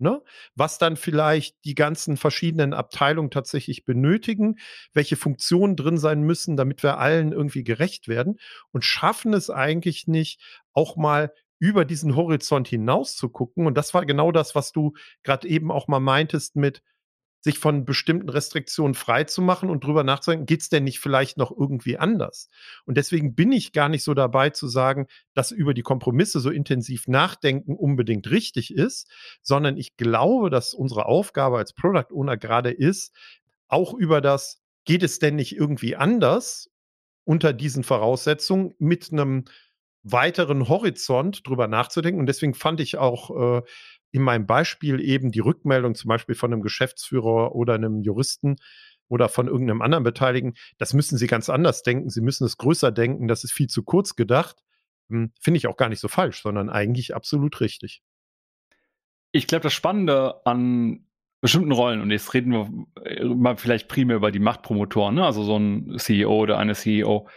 Ne? 0.00 0.22
Was 0.54 0.78
dann 0.78 0.96
vielleicht 0.96 1.56
die 1.64 1.74
ganzen 1.74 2.16
verschiedenen 2.16 2.72
Abteilungen 2.72 3.32
tatsächlich 3.32 3.84
benötigen, 3.84 4.60
welche 4.92 5.16
Funktionen 5.16 5.74
drin 5.74 5.98
sein 5.98 6.22
müssen, 6.22 6.56
damit 6.56 6.84
wir 6.84 6.98
allen 6.98 7.32
irgendwie 7.32 7.64
gerecht 7.64 8.06
werden 8.06 8.38
und 8.70 8.84
schaffen 8.84 9.34
es 9.34 9.50
eigentlich 9.50 10.06
nicht, 10.06 10.40
auch 10.72 10.96
mal 10.96 11.32
über 11.58 11.84
diesen 11.84 12.16
Horizont 12.16 12.68
hinaus 12.68 13.16
zu 13.16 13.28
gucken. 13.28 13.66
Und 13.66 13.76
das 13.76 13.94
war 13.94 14.06
genau 14.06 14.32
das, 14.32 14.54
was 14.54 14.72
du 14.72 14.94
gerade 15.22 15.48
eben 15.48 15.70
auch 15.70 15.88
mal 15.88 16.00
meintest 16.00 16.56
mit, 16.56 16.82
sich 17.40 17.58
von 17.58 17.84
bestimmten 17.84 18.28
Restriktionen 18.28 18.94
frei 18.94 19.24
zu 19.24 19.42
machen 19.42 19.70
und 19.70 19.84
drüber 19.84 20.02
nachzudenken, 20.02 20.46
geht 20.46 20.60
es 20.60 20.68
denn 20.70 20.84
nicht 20.84 20.98
vielleicht 20.98 21.38
noch 21.38 21.56
irgendwie 21.56 21.96
anders? 21.96 22.50
Und 22.84 22.96
deswegen 22.96 23.34
bin 23.34 23.52
ich 23.52 23.72
gar 23.72 23.88
nicht 23.88 24.02
so 24.02 24.12
dabei 24.12 24.50
zu 24.50 24.66
sagen, 24.66 25.06
dass 25.34 25.52
über 25.52 25.72
die 25.72 25.82
Kompromisse 25.82 26.40
so 26.40 26.50
intensiv 26.50 27.06
nachdenken 27.06 27.76
unbedingt 27.76 28.28
richtig 28.30 28.74
ist, 28.74 29.08
sondern 29.42 29.76
ich 29.76 29.96
glaube, 29.96 30.50
dass 30.50 30.74
unsere 30.74 31.06
Aufgabe 31.06 31.58
als 31.58 31.72
Product 31.72 32.12
Owner 32.12 32.36
gerade 32.36 32.70
ist, 32.70 33.14
auch 33.68 33.94
über 33.94 34.20
das, 34.20 34.60
geht 34.84 35.02
es 35.02 35.18
denn 35.18 35.36
nicht 35.36 35.54
irgendwie 35.54 35.96
anders 35.96 36.70
unter 37.24 37.52
diesen 37.52 37.84
Voraussetzungen 37.84 38.74
mit 38.78 39.12
einem 39.12 39.44
weiteren 40.12 40.68
Horizont 40.68 41.46
drüber 41.46 41.68
nachzudenken. 41.68 42.20
Und 42.20 42.26
deswegen 42.26 42.54
fand 42.54 42.80
ich 42.80 42.98
auch 42.98 43.58
äh, 43.58 43.62
in 44.10 44.22
meinem 44.22 44.46
Beispiel 44.46 45.00
eben 45.00 45.30
die 45.30 45.40
Rückmeldung 45.40 45.94
zum 45.94 46.08
Beispiel 46.08 46.34
von 46.34 46.52
einem 46.52 46.62
Geschäftsführer 46.62 47.54
oder 47.54 47.74
einem 47.74 48.02
Juristen 48.02 48.56
oder 49.08 49.28
von 49.28 49.48
irgendeinem 49.48 49.82
anderen 49.82 50.04
Beteiligten, 50.04 50.54
das 50.76 50.94
müssen 50.94 51.16
Sie 51.16 51.26
ganz 51.26 51.48
anders 51.48 51.82
denken. 51.82 52.10
Sie 52.10 52.20
müssen 52.20 52.44
es 52.44 52.58
größer 52.58 52.92
denken. 52.92 53.26
Das 53.26 53.44
ist 53.44 53.52
viel 53.52 53.68
zu 53.68 53.82
kurz 53.82 54.16
gedacht. 54.16 54.56
Hm, 55.08 55.32
finde 55.40 55.58
ich 55.58 55.66
auch 55.66 55.76
gar 55.76 55.88
nicht 55.88 56.00
so 56.00 56.08
falsch, 56.08 56.42
sondern 56.42 56.68
eigentlich 56.68 57.14
absolut 57.14 57.60
richtig. 57.60 58.02
Ich 59.32 59.46
glaube, 59.46 59.62
das 59.62 59.72
Spannende 59.72 60.46
an 60.46 61.06
bestimmten 61.40 61.72
Rollen, 61.72 62.00
und 62.00 62.10
jetzt 62.10 62.34
reden 62.34 62.52
wir 62.52 63.04
äh, 63.04 63.24
mal 63.24 63.56
vielleicht 63.56 63.88
primär 63.88 64.16
über 64.16 64.32
die 64.32 64.40
Machtpromotoren, 64.40 65.14
ne? 65.14 65.24
also 65.24 65.42
so 65.44 65.56
ein 65.56 65.96
CEO 65.98 66.36
oder 66.36 66.58
eine 66.58 66.74
CEO, 66.74 67.28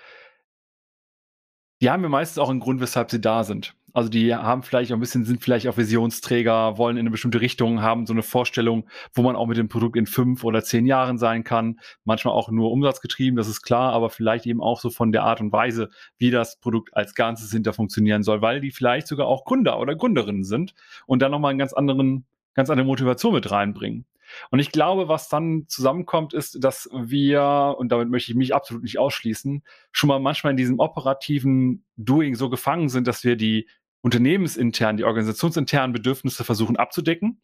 die 1.82 1.90
haben 1.90 2.04
ja 2.04 2.10
meistens 2.10 2.38
auch 2.38 2.50
einen 2.50 2.60
Grund, 2.60 2.80
weshalb 2.80 3.12
sie 3.12 3.20
da 3.20 3.44
sind. 3.44 3.76
Also 3.94 4.10
die 4.10 4.34
haben 4.34 4.64
vielleicht 4.64 4.92
auch 4.92 4.98
ein 4.98 5.02
bisschen, 5.02 5.26
sind 5.26 5.44
vielleicht 5.44 5.68
auch 5.68 5.78
Visionsträger, 5.78 6.78
wollen 6.78 6.96
in 6.96 7.02
eine 7.02 7.10
bestimmte 7.10 7.42
Richtung, 7.42 7.82
haben 7.82 8.06
so 8.06 8.14
eine 8.14 8.24
Vorstellung, 8.24 8.88
wo 9.14 9.22
man 9.22 9.36
auch 9.36 9.48
mit 9.48 9.58
dem 9.58 9.68
Produkt 9.68 9.98
in 9.98 10.06
fünf 10.06 10.44
oder 10.46 10.64
zehn 10.64 10.86
Jahren 10.86 11.18
sein 11.18 11.44
kann. 11.44 11.80
Manchmal 12.06 12.34
auch 12.34 12.50
nur 12.50 12.72
umsatzgetrieben, 12.72 13.36
das 13.36 13.50
ist 13.50 13.64
klar, 13.64 13.92
aber 13.92 14.10
vielleicht 14.10 14.46
eben 14.46 14.62
auch 14.62 14.80
so 14.80 14.90
von 14.90 15.12
der 15.12 15.24
Art 15.24 15.42
und 15.42 15.52
Weise, 15.52 15.90
wie 16.18 16.32
das 16.32 16.58
Produkt 16.60 16.96
als 16.96 17.16
Ganzes 17.16 17.52
hinter 17.52 17.74
funktionieren 17.74 18.24
soll, 18.24 18.42
weil 18.42 18.62
die 18.62 18.72
vielleicht 18.72 19.08
sogar 19.08 19.28
auch 19.28 19.44
Gründer 19.44 19.80
oder 19.80 19.96
Gründerinnen 19.96 20.46
sind 20.46 20.74
und 21.06 21.22
dann 21.22 21.32
nochmal 21.32 21.50
einen 21.50 21.60
ganz 21.60 21.74
anderen, 21.74 22.26
ganz 22.54 22.70
andere 22.70 22.88
Motivation 22.88 23.34
mit 23.34 23.52
reinbringen. 23.52 24.06
Und 24.50 24.60
ich 24.60 24.72
glaube, 24.72 25.08
was 25.08 25.30
dann 25.30 25.66
zusammenkommt, 25.68 26.34
ist, 26.34 26.64
dass 26.64 26.90
wir, 26.94 27.76
und 27.78 27.92
damit 27.92 28.10
möchte 28.10 28.32
ich 28.32 28.38
mich 28.38 28.54
absolut 28.54 28.84
nicht 28.84 29.00
ausschließen, 29.00 29.64
schon 29.92 30.08
mal 30.08 30.20
manchmal 30.20 30.52
in 30.52 30.58
diesem 30.58 30.80
operativen 30.80 31.86
Doing 31.98 32.36
so 32.36 32.50
gefangen 32.50 32.90
sind, 32.90 33.08
dass 33.08 33.24
wir 33.24 33.36
die 33.36 33.68
unternehmensintern, 34.02 34.98
die 34.98 35.04
organisationsinternen 35.04 35.94
Bedürfnisse 35.94 36.44
versuchen 36.44 36.76
abzudecken, 36.76 37.42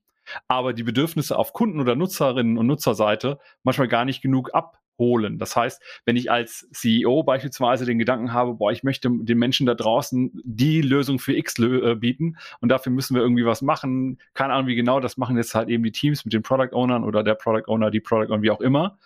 aber 0.48 0.74
die 0.74 0.84
Bedürfnisse 0.84 1.38
auf 1.38 1.53
Kunden- 1.53 1.79
oder 1.79 1.96
Nutzerinnen 1.96 2.58
und 2.58 2.67
Nutzerseite 2.67 3.39
manchmal 3.63 3.88
gar 3.88 4.06
nicht 4.06 4.22
genug 4.22 4.53
ab 4.53 4.79
holen. 4.97 5.39
Das 5.39 5.55
heißt, 5.55 5.81
wenn 6.05 6.15
ich 6.15 6.31
als 6.31 6.67
CEO 6.71 7.23
beispielsweise 7.23 7.85
den 7.85 7.99
Gedanken 7.99 8.33
habe, 8.33 8.55
boah, 8.55 8.71
ich 8.71 8.83
möchte 8.83 9.09
den 9.09 9.37
Menschen 9.37 9.65
da 9.65 9.73
draußen 9.73 10.41
die 10.43 10.81
Lösung 10.81 11.19
für 11.19 11.35
X 11.35 11.59
äh, 11.59 11.95
bieten 11.95 12.37
und 12.59 12.69
dafür 12.69 12.91
müssen 12.91 13.15
wir 13.15 13.21
irgendwie 13.21 13.45
was 13.45 13.61
machen. 13.61 14.19
Keine 14.33 14.53
Ahnung, 14.53 14.67
wie 14.67 14.75
genau, 14.75 14.99
das 14.99 15.17
machen 15.17 15.37
jetzt 15.37 15.55
halt 15.55 15.69
eben 15.69 15.83
die 15.83 15.91
Teams 15.91 16.25
mit 16.25 16.33
den 16.33 16.43
Product 16.43 16.73
Ownern 16.73 17.03
oder 17.03 17.23
der 17.23 17.35
Product 17.35 17.67
Owner, 17.67 17.91
die 17.91 17.99
Product 17.99 18.31
Owner, 18.31 18.41
wie 18.41 18.51
auch 18.51 18.61
immer. 18.61 18.97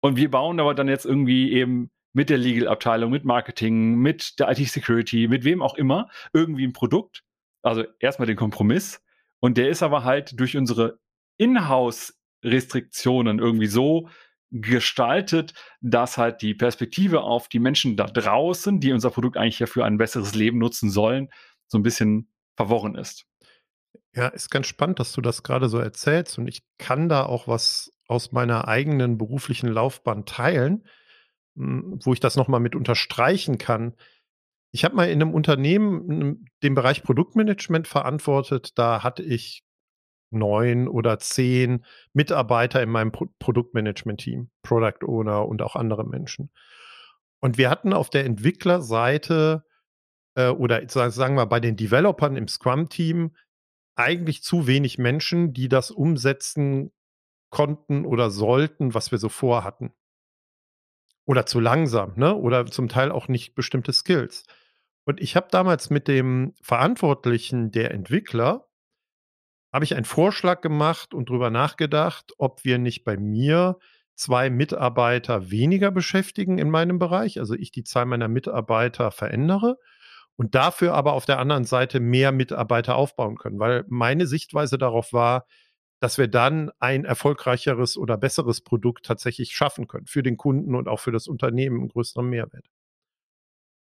Und 0.00 0.16
wir 0.16 0.30
bauen 0.30 0.60
aber 0.60 0.74
dann 0.74 0.88
jetzt 0.88 1.04
irgendwie 1.04 1.52
eben 1.52 1.90
mit 2.12 2.30
der 2.30 2.38
Legal-Abteilung, 2.38 3.10
mit 3.10 3.24
Marketing, 3.24 3.96
mit 3.96 4.40
der 4.40 4.50
IT-Security, 4.50 5.28
mit 5.28 5.44
wem 5.44 5.62
auch 5.62 5.76
immer, 5.76 6.08
irgendwie 6.32 6.66
ein 6.66 6.72
Produkt. 6.72 7.22
Also 7.62 7.84
erstmal 8.00 8.26
den 8.26 8.36
Kompromiss. 8.36 9.00
Und 9.40 9.58
der 9.58 9.68
ist 9.68 9.82
aber 9.82 10.04
halt 10.04 10.38
durch 10.38 10.56
unsere 10.56 10.98
Inhouse-Restriktionen 11.38 13.38
irgendwie 13.38 13.66
so 13.66 14.08
gestaltet, 14.50 15.54
dass 15.80 16.18
halt 16.18 16.42
die 16.42 16.54
Perspektive 16.54 17.22
auf 17.22 17.48
die 17.48 17.60
Menschen 17.60 17.96
da 17.96 18.06
draußen, 18.06 18.80
die 18.80 18.92
unser 18.92 19.10
Produkt 19.10 19.36
eigentlich 19.36 19.60
ja 19.60 19.66
für 19.66 19.84
ein 19.84 19.98
besseres 19.98 20.34
Leben 20.34 20.58
nutzen 20.58 20.90
sollen, 20.90 21.28
so 21.66 21.78
ein 21.78 21.82
bisschen 21.82 22.28
verworren 22.56 22.96
ist. 22.96 23.26
Ja, 24.14 24.28
ist 24.28 24.50
ganz 24.50 24.66
spannend, 24.66 24.98
dass 24.98 25.12
du 25.12 25.20
das 25.20 25.42
gerade 25.44 25.68
so 25.68 25.78
erzählst 25.78 26.38
und 26.38 26.48
ich 26.48 26.62
kann 26.78 27.08
da 27.08 27.24
auch 27.24 27.46
was 27.46 27.92
aus 28.08 28.32
meiner 28.32 28.66
eigenen 28.66 29.18
beruflichen 29.18 29.68
Laufbahn 29.68 30.26
teilen, 30.26 30.84
hm, 31.56 32.00
wo 32.02 32.12
ich 32.12 32.20
das 32.20 32.34
nochmal 32.34 32.60
mit 32.60 32.74
unterstreichen 32.74 33.56
kann. 33.56 33.94
Ich 34.72 34.84
habe 34.84 34.96
mal 34.96 35.08
in 35.08 35.22
einem 35.22 35.32
Unternehmen 35.32 36.46
den 36.62 36.74
Bereich 36.74 37.04
Produktmanagement 37.04 37.86
verantwortet. 37.86 38.72
Da 38.78 39.04
hatte 39.04 39.22
ich 39.22 39.62
neun 40.30 40.88
oder 40.88 41.18
zehn 41.18 41.84
Mitarbeiter 42.12 42.82
in 42.82 42.90
meinem 42.90 43.12
Pro 43.12 43.28
Produktmanagement-Team, 43.38 44.50
Product 44.62 45.04
Owner 45.06 45.46
und 45.46 45.62
auch 45.62 45.76
andere 45.76 46.04
Menschen. 46.04 46.50
Und 47.40 47.58
wir 47.58 47.70
hatten 47.70 47.92
auf 47.92 48.10
der 48.10 48.24
Entwicklerseite 48.24 49.64
äh, 50.34 50.48
oder 50.48 50.82
sagen 50.88 51.36
wir 51.36 51.46
bei 51.46 51.60
den 51.60 51.76
Developern 51.76 52.36
im 52.36 52.48
Scrum-Team 52.48 53.34
eigentlich 53.96 54.42
zu 54.42 54.66
wenig 54.66 54.98
Menschen, 54.98 55.52
die 55.52 55.68
das 55.68 55.90
umsetzen 55.90 56.92
konnten 57.50 58.04
oder 58.04 58.30
sollten, 58.30 58.94
was 58.94 59.10
wir 59.10 59.18
so 59.18 59.28
vorhatten. 59.28 59.92
Oder 61.26 61.46
zu 61.46 61.60
langsam, 61.60 62.14
ne? 62.16 62.34
Oder 62.34 62.66
zum 62.66 62.88
Teil 62.88 63.12
auch 63.12 63.28
nicht 63.28 63.54
bestimmte 63.54 63.92
Skills. 63.92 64.44
Und 65.04 65.20
ich 65.20 65.36
habe 65.36 65.48
damals 65.50 65.90
mit 65.90 66.08
dem 66.08 66.54
Verantwortlichen 66.62 67.70
der 67.70 67.90
Entwickler 67.90 68.69
habe 69.72 69.84
ich 69.84 69.94
einen 69.94 70.04
Vorschlag 70.04 70.60
gemacht 70.60 71.14
und 71.14 71.28
drüber 71.28 71.50
nachgedacht, 71.50 72.32
ob 72.38 72.64
wir 72.64 72.78
nicht 72.78 73.04
bei 73.04 73.16
mir 73.16 73.78
zwei 74.14 74.50
Mitarbeiter 74.50 75.50
weniger 75.50 75.90
beschäftigen 75.90 76.58
in 76.58 76.70
meinem 76.70 76.98
Bereich, 76.98 77.38
also 77.38 77.54
ich 77.54 77.72
die 77.72 77.84
Zahl 77.84 78.04
meiner 78.04 78.28
Mitarbeiter 78.28 79.10
verändere 79.10 79.78
und 80.36 80.54
dafür 80.54 80.94
aber 80.94 81.14
auf 81.14 81.24
der 81.24 81.38
anderen 81.38 81.64
Seite 81.64 82.00
mehr 82.00 82.32
Mitarbeiter 82.32 82.96
aufbauen 82.96 83.36
können, 83.36 83.58
weil 83.58 83.84
meine 83.88 84.26
Sichtweise 84.26 84.76
darauf 84.76 85.12
war, 85.12 85.46
dass 86.00 86.18
wir 86.18 86.28
dann 86.28 86.70
ein 86.78 87.04
erfolgreicheres 87.04 87.96
oder 87.96 88.16
besseres 88.16 88.62
Produkt 88.62 89.06
tatsächlich 89.06 89.52
schaffen 89.52 89.86
können 89.86 90.06
für 90.06 90.22
den 90.22 90.36
Kunden 90.36 90.74
und 90.74 90.88
auch 90.88 91.00
für 91.00 91.12
das 91.12 91.28
Unternehmen 91.28 91.80
einen 91.80 91.88
größeren 91.88 92.26
Mehrwert. 92.26 92.66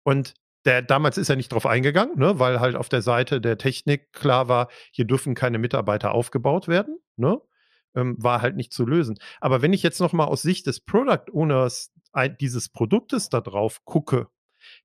Und 0.02 0.34
der 0.64 0.82
damals 0.82 1.18
ist 1.18 1.30
er 1.30 1.36
nicht 1.36 1.52
drauf 1.52 1.66
eingegangen, 1.66 2.18
ne, 2.18 2.38
weil 2.38 2.60
halt 2.60 2.76
auf 2.76 2.88
der 2.88 3.02
Seite 3.02 3.40
der 3.40 3.58
Technik 3.58 4.12
klar 4.12 4.48
war, 4.48 4.68
hier 4.92 5.06
dürfen 5.06 5.34
keine 5.34 5.58
Mitarbeiter 5.58 6.12
aufgebaut 6.12 6.68
werden, 6.68 6.98
ne? 7.16 7.40
Ähm, 7.96 8.16
war 8.18 8.40
halt 8.40 8.54
nicht 8.54 8.72
zu 8.72 8.86
lösen. 8.86 9.18
Aber 9.40 9.62
wenn 9.62 9.72
ich 9.72 9.82
jetzt 9.82 10.00
noch 10.00 10.12
mal 10.12 10.26
aus 10.26 10.42
Sicht 10.42 10.66
des 10.66 10.80
Product 10.80 11.24
Owners 11.32 11.92
dieses 12.40 12.68
Produktes 12.68 13.30
da 13.30 13.40
drauf 13.40 13.84
gucke, 13.84 14.28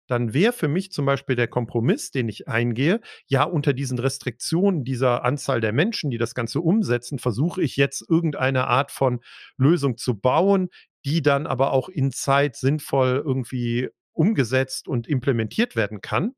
dann 0.07 0.33
wäre 0.33 0.53
für 0.53 0.67
mich 0.67 0.91
zum 0.91 1.05
Beispiel 1.05 1.35
der 1.35 1.47
Kompromiss, 1.47 2.11
den 2.11 2.29
ich 2.29 2.47
eingehe, 2.47 3.01
ja, 3.27 3.43
unter 3.43 3.73
diesen 3.73 3.99
Restriktionen 3.99 4.83
dieser 4.83 5.23
Anzahl 5.23 5.61
der 5.61 5.73
Menschen, 5.73 6.09
die 6.09 6.17
das 6.17 6.35
Ganze 6.35 6.61
umsetzen, 6.61 7.19
versuche 7.19 7.61
ich 7.61 7.75
jetzt 7.75 8.03
irgendeine 8.07 8.67
Art 8.67 8.91
von 8.91 9.19
Lösung 9.57 9.97
zu 9.97 10.19
bauen, 10.19 10.69
die 11.03 11.21
dann 11.21 11.47
aber 11.47 11.71
auch 11.71 11.89
in 11.89 12.11
Zeit 12.11 12.55
sinnvoll 12.55 13.21
irgendwie 13.23 13.89
umgesetzt 14.15 14.87
und 14.87 15.07
implementiert 15.07 15.75
werden 15.75 16.01
kann. 16.01 16.33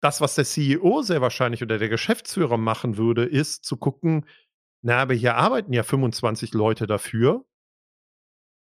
Das, 0.00 0.20
was 0.20 0.34
der 0.34 0.44
CEO 0.44 1.02
sehr 1.02 1.20
wahrscheinlich 1.20 1.62
oder 1.62 1.78
der 1.78 1.88
Geschäftsführer 1.88 2.56
machen 2.56 2.96
würde, 2.96 3.24
ist 3.24 3.64
zu 3.64 3.76
gucken, 3.76 4.26
na, 4.82 4.98
aber 4.98 5.14
hier 5.14 5.36
arbeiten 5.36 5.72
ja 5.72 5.84
25 5.84 6.54
Leute 6.54 6.88
dafür. 6.88 7.44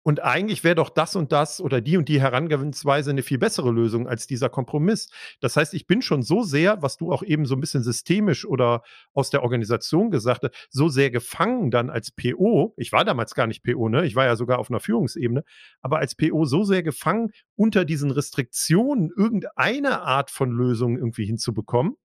Und 0.04 0.22
eigentlich 0.22 0.64
wäre 0.64 0.74
doch 0.74 0.88
das 0.88 1.14
und 1.14 1.30
das 1.30 1.60
oder 1.60 1.80
die 1.80 1.96
und 1.96 2.08
die 2.08 2.20
Herangehensweise 2.20 3.10
eine 3.10 3.22
viel 3.22 3.38
bessere 3.38 3.70
Lösung 3.70 4.08
als 4.08 4.26
dieser 4.26 4.48
Kompromiss. 4.48 5.10
Das 5.40 5.56
heißt, 5.56 5.74
ich 5.74 5.86
bin 5.86 6.02
schon 6.02 6.22
so 6.22 6.42
sehr, 6.42 6.82
was 6.82 6.96
du 6.96 7.12
auch 7.12 7.22
eben 7.22 7.46
so 7.46 7.54
ein 7.54 7.60
bisschen 7.60 7.84
systemisch 7.84 8.44
oder 8.44 8.82
aus 9.12 9.30
der 9.30 9.42
Organisation 9.42 10.10
gesagt 10.10 10.42
hast, 10.42 10.68
so 10.70 10.88
sehr 10.88 11.10
gefangen 11.10 11.70
dann 11.70 11.88
als 11.88 12.10
PO. 12.10 12.74
Ich 12.76 12.92
war 12.92 13.04
damals 13.04 13.34
gar 13.34 13.46
nicht 13.46 13.62
PO, 13.62 13.88
ne? 13.88 14.04
Ich 14.04 14.16
war 14.16 14.24
ja 14.24 14.34
sogar 14.34 14.58
auf 14.58 14.70
einer 14.70 14.80
Führungsebene, 14.80 15.44
aber 15.80 15.98
als 15.98 16.16
PO 16.16 16.44
so 16.46 16.64
sehr 16.64 16.82
gefangen, 16.82 17.30
unter 17.54 17.84
diesen 17.84 18.10
Restriktionen 18.10 19.10
irgendeine 19.16 20.02
Art 20.02 20.30
von 20.30 20.50
Lösung 20.50 20.96
irgendwie 20.96 21.26
hinzubekommen, 21.26 21.96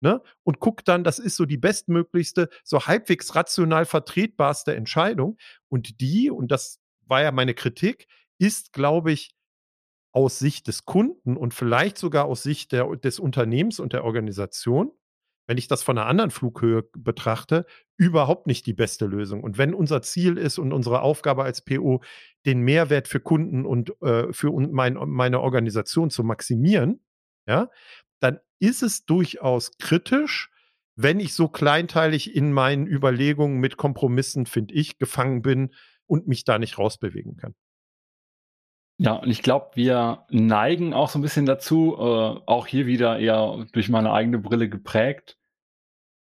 ne? 0.00 0.20
und 0.44 0.60
gucke 0.60 0.82
dann, 0.84 1.04
das 1.04 1.18
ist 1.18 1.36
so 1.36 1.44
die 1.44 1.56
bestmöglichste, 1.56 2.48
so 2.64 2.86
halbwegs 2.86 3.34
rational 3.34 3.84
vertretbarste 3.84 4.74
Entscheidung. 4.74 5.38
Und 5.68 6.00
die, 6.00 6.30
und 6.30 6.50
das 6.50 6.80
war 7.08 7.22
ja 7.22 7.32
meine 7.32 7.54
Kritik, 7.54 8.06
ist, 8.38 8.72
glaube 8.72 9.12
ich, 9.12 9.34
aus 10.12 10.38
Sicht 10.38 10.66
des 10.68 10.84
Kunden 10.84 11.36
und 11.36 11.54
vielleicht 11.54 11.98
sogar 11.98 12.24
aus 12.24 12.42
Sicht 12.42 12.72
der, 12.72 12.96
des 12.96 13.18
Unternehmens 13.18 13.78
und 13.78 13.92
der 13.92 14.04
Organisation, 14.04 14.92
wenn 15.46 15.58
ich 15.58 15.68
das 15.68 15.82
von 15.82 15.96
einer 15.96 16.06
anderen 16.06 16.30
Flughöhe 16.30 16.88
betrachte, 16.96 17.66
überhaupt 17.96 18.46
nicht 18.46 18.66
die 18.66 18.74
beste 18.74 19.06
Lösung. 19.06 19.42
Und 19.42 19.58
wenn 19.58 19.74
unser 19.74 20.02
Ziel 20.02 20.36
ist 20.36 20.58
und 20.58 20.72
unsere 20.72 21.00
Aufgabe 21.00 21.44
als 21.44 21.64
PO, 21.64 22.02
den 22.46 22.60
Mehrwert 22.60 23.08
für 23.08 23.20
Kunden 23.20 23.64
und 23.64 24.00
äh, 24.02 24.32
für 24.32 24.52
mein, 24.52 24.94
meine 24.94 25.40
Organisation 25.40 26.10
zu 26.10 26.22
maximieren, 26.22 27.00
ja, 27.46 27.70
dann 28.20 28.40
ist 28.60 28.82
es 28.82 29.06
durchaus 29.06 29.78
kritisch, 29.78 30.50
wenn 30.96 31.20
ich 31.20 31.32
so 31.32 31.48
kleinteilig 31.48 32.34
in 32.34 32.52
meinen 32.52 32.86
Überlegungen 32.86 33.58
mit 33.58 33.76
Kompromissen, 33.76 34.46
finde 34.46 34.74
ich, 34.74 34.98
gefangen 34.98 35.42
bin 35.42 35.70
und 36.08 36.26
mich 36.26 36.44
da 36.44 36.58
nicht 36.58 36.78
rausbewegen 36.78 37.36
kann. 37.36 37.54
Ja, 39.00 39.12
und 39.12 39.30
ich 39.30 39.42
glaube, 39.42 39.70
wir 39.74 40.24
neigen 40.28 40.92
auch 40.92 41.08
so 41.08 41.20
ein 41.20 41.22
bisschen 41.22 41.46
dazu, 41.46 41.94
äh, 41.96 42.40
auch 42.46 42.66
hier 42.66 42.86
wieder 42.86 43.20
eher 43.20 43.64
durch 43.72 43.88
meine 43.88 44.12
eigene 44.12 44.38
Brille 44.38 44.68
geprägt, 44.68 45.38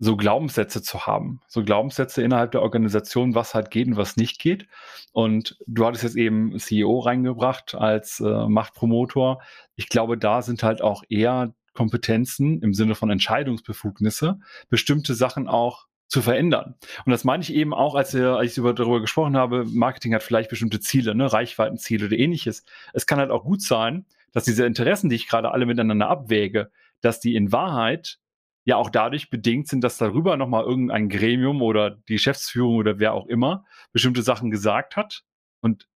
so 0.01 0.17
Glaubenssätze 0.17 0.83
zu 0.83 1.07
haben. 1.07 1.41
So 1.47 1.63
Glaubenssätze 1.63 2.23
innerhalb 2.23 2.51
der 2.51 2.63
Organisation, 2.63 3.37
was 3.37 3.55
halt 3.55 3.71
geht 3.71 3.87
und 3.87 3.97
was 3.97 4.17
nicht 4.17 4.41
geht. 4.41 4.67
Und 5.13 5.57
du 5.69 5.87
hattest 5.87 6.03
jetzt 6.03 6.17
eben 6.17 6.59
CEO 6.59 6.99
reingebracht 6.99 7.77
als 7.77 8.19
äh, 8.19 8.49
Machtpromotor. 8.49 9.41
Ich 9.77 9.89
glaube, 9.89 10.19
da 10.19 10.43
sind 10.43 10.65
halt 10.65 10.83
auch 10.83 11.05
eher 11.09 11.55
Kompetenzen 11.75 12.61
im 12.61 12.75
Sinne 12.75 12.97
von 12.97 13.11
Entscheidungsbefugnisse, 13.11 14.41
bestimmte 14.69 15.15
Sachen 15.15 15.49
auch 15.49 15.87
zu 16.15 16.23
verändern. 16.23 16.77
Und 17.05 17.11
das 17.11 17.25
meine 17.25 17.43
ich 17.43 17.53
eben 17.53 17.75
auch, 17.75 17.97
als, 17.97 18.15
als 18.15 18.57
ich 18.57 18.63
darüber 18.63 19.01
gesprochen 19.01 19.37
habe, 19.37 19.65
Marketing 19.65 20.15
hat 20.15 20.23
vielleicht 20.23 20.49
bestimmte 20.49 20.79
Ziele, 20.79 21.13
ne, 21.17 21.33
Reichweitenziele 21.33 22.07
oder 22.07 22.17
ähnliches. 22.17 22.65
Es 22.93 23.07
kann 23.07 23.19
halt 23.19 23.33
auch 23.33 23.43
gut 23.43 23.63
sein, 23.63 24.07
dass 24.31 24.45
diese 24.45 24.65
Interessen, 24.65 25.11
die 25.11 25.17
ich 25.17 25.27
gerade 25.27 25.51
alle 25.51 25.67
miteinander 25.67 26.09
abwäge, 26.09 26.71
dass 27.01 27.19
die 27.19 27.35
in 27.35 27.51
Wahrheit 27.51 28.21
ja 28.65 28.77
auch 28.77 28.91
dadurch 28.91 29.29
bedingt 29.29 29.67
sind, 29.67 29.83
dass 29.83 29.99
darüber 29.99 30.37
nochmal 30.37 30.63
irgendein 30.63 31.09
Gremium 31.09 31.63
oder 31.63 31.91
die 31.91 32.13
Geschäftsführung 32.13 32.77
oder 32.77 33.01
wer 33.01 33.13
auch 33.13 33.27
immer 33.27 33.65
bestimmte 33.91 34.23
Sachen 34.23 34.53
gesagt 34.53 34.95
hat. 34.95 35.25
Und 35.61 35.89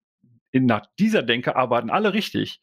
in, 0.50 0.66
nach 0.66 0.86
dieser 0.98 1.22
Denke 1.22 1.54
arbeiten 1.54 1.90
alle 1.90 2.12
richtig. 2.12 2.60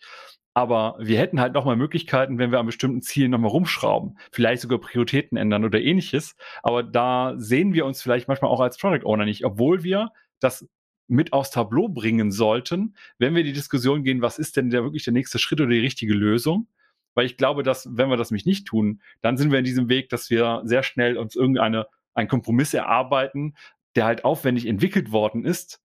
Aber 0.57 0.95
wir 0.99 1.19
hätten 1.19 1.41
halt 1.41 1.53
nochmal 1.53 1.75
Möglichkeiten, 1.75 2.37
wenn 2.37 2.49
wir 2.49 2.59
an 2.59 2.65
bestimmten 2.65 3.01
Zielen 3.01 3.31
nochmal 3.31 3.51
rumschrauben, 3.51 4.17
vielleicht 4.31 4.61
sogar 4.61 4.79
Prioritäten 4.79 5.37
ändern 5.37 5.65
oder 5.65 5.81
ähnliches. 5.81 6.37
Aber 6.63 6.81
da 6.81 7.33
sehen 7.35 7.73
wir 7.73 7.85
uns 7.85 8.01
vielleicht 8.01 8.29
manchmal 8.29 8.49
auch 8.49 8.61
als 8.61 8.77
Product 8.77 9.05
Owner 9.05 9.25
nicht, 9.25 9.43
obwohl 9.43 9.83
wir 9.83 10.11
das 10.39 10.65
mit 11.07 11.33
aufs 11.33 11.51
Tableau 11.51 11.89
bringen 11.89 12.31
sollten, 12.31 12.95
wenn 13.19 13.35
wir 13.35 13.43
die 13.43 13.51
Diskussion 13.51 14.03
gehen, 14.03 14.21
was 14.21 14.39
ist 14.39 14.55
denn 14.55 14.69
der 14.69 14.83
wirklich 14.83 15.03
der 15.03 15.13
nächste 15.13 15.39
Schritt 15.39 15.59
oder 15.59 15.71
die 15.71 15.79
richtige 15.79 16.13
Lösung? 16.13 16.67
Weil 17.15 17.25
ich 17.25 17.35
glaube, 17.35 17.61
dass, 17.61 17.89
wenn 17.91 18.09
wir 18.09 18.17
das 18.17 18.31
nämlich 18.31 18.45
nicht 18.45 18.65
tun, 18.65 19.01
dann 19.21 19.35
sind 19.35 19.51
wir 19.51 19.59
in 19.59 19.65
diesem 19.65 19.89
Weg, 19.89 20.09
dass 20.09 20.29
wir 20.29 20.61
sehr 20.63 20.83
schnell 20.83 21.17
uns 21.17 21.35
irgendeine, 21.35 21.87
einen 22.13 22.29
Kompromiss 22.29 22.73
erarbeiten, 22.73 23.55
der 23.95 24.05
halt 24.05 24.23
aufwendig 24.23 24.65
entwickelt 24.67 25.11
worden 25.11 25.43
ist, 25.45 25.81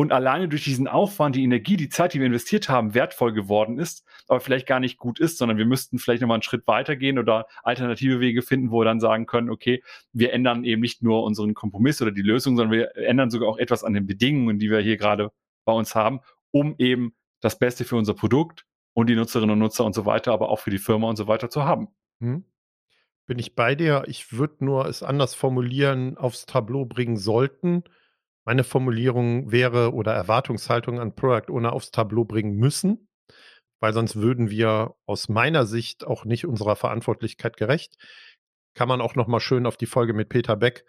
und 0.00 0.12
alleine 0.12 0.48
durch 0.48 0.64
diesen 0.64 0.88
Aufwand, 0.88 1.36
die 1.36 1.44
Energie, 1.44 1.76
die 1.76 1.90
Zeit, 1.90 2.14
die 2.14 2.20
wir 2.20 2.26
investiert 2.26 2.70
haben, 2.70 2.94
wertvoll 2.94 3.34
geworden 3.34 3.78
ist, 3.78 4.02
aber 4.28 4.40
vielleicht 4.40 4.66
gar 4.66 4.80
nicht 4.80 4.96
gut 4.96 5.20
ist, 5.20 5.36
sondern 5.36 5.58
wir 5.58 5.66
müssten 5.66 5.98
vielleicht 5.98 6.22
nochmal 6.22 6.36
einen 6.36 6.42
Schritt 6.42 6.66
weitergehen 6.66 7.18
oder 7.18 7.46
alternative 7.62 8.18
Wege 8.18 8.40
finden, 8.40 8.70
wo 8.70 8.80
wir 8.80 8.86
dann 8.86 8.98
sagen 8.98 9.26
können, 9.26 9.50
okay, 9.50 9.82
wir 10.14 10.32
ändern 10.32 10.64
eben 10.64 10.80
nicht 10.80 11.02
nur 11.02 11.22
unseren 11.22 11.52
Kompromiss 11.52 12.00
oder 12.00 12.12
die 12.12 12.22
Lösung, 12.22 12.56
sondern 12.56 12.72
wir 12.72 12.96
ändern 12.96 13.28
sogar 13.28 13.50
auch 13.50 13.58
etwas 13.58 13.84
an 13.84 13.92
den 13.92 14.06
Bedingungen, 14.06 14.58
die 14.58 14.70
wir 14.70 14.80
hier 14.80 14.96
gerade 14.96 15.32
bei 15.66 15.74
uns 15.74 15.94
haben, 15.94 16.20
um 16.50 16.76
eben 16.78 17.12
das 17.42 17.58
Beste 17.58 17.84
für 17.84 17.96
unser 17.96 18.14
Produkt 18.14 18.64
und 18.94 19.10
die 19.10 19.16
Nutzerinnen 19.16 19.50
und 19.50 19.58
Nutzer 19.58 19.84
und 19.84 19.94
so 19.94 20.06
weiter, 20.06 20.32
aber 20.32 20.48
auch 20.48 20.60
für 20.60 20.70
die 20.70 20.78
Firma 20.78 21.10
und 21.10 21.16
so 21.16 21.26
weiter 21.26 21.50
zu 21.50 21.66
haben. 21.66 21.88
Hm. 22.20 22.44
Bin 23.26 23.38
ich 23.38 23.54
bei 23.54 23.74
dir? 23.74 24.04
Ich 24.06 24.32
würde 24.32 24.64
nur 24.64 24.86
es 24.86 25.02
anders 25.02 25.34
formulieren, 25.34 26.16
aufs 26.16 26.46
Tableau 26.46 26.86
bringen 26.86 27.18
sollten 27.18 27.84
meine 28.44 28.64
Formulierung 28.64 29.50
wäre 29.52 29.92
oder 29.92 30.12
Erwartungshaltung 30.12 30.98
an 30.98 31.14
Product 31.14 31.52
Owner 31.52 31.72
aufs 31.72 31.90
Tableau 31.90 32.24
bringen 32.24 32.56
müssen, 32.56 33.08
weil 33.80 33.92
sonst 33.92 34.16
würden 34.16 34.50
wir 34.50 34.94
aus 35.06 35.28
meiner 35.28 35.66
Sicht 35.66 36.06
auch 36.06 36.24
nicht 36.24 36.46
unserer 36.46 36.76
Verantwortlichkeit 36.76 37.56
gerecht. 37.56 37.96
Kann 38.74 38.88
man 38.88 39.00
auch 39.00 39.14
nochmal 39.14 39.40
schön 39.40 39.66
auf 39.66 39.76
die 39.76 39.86
Folge 39.86 40.12
mit 40.14 40.28
Peter 40.28 40.56
Beck 40.56 40.84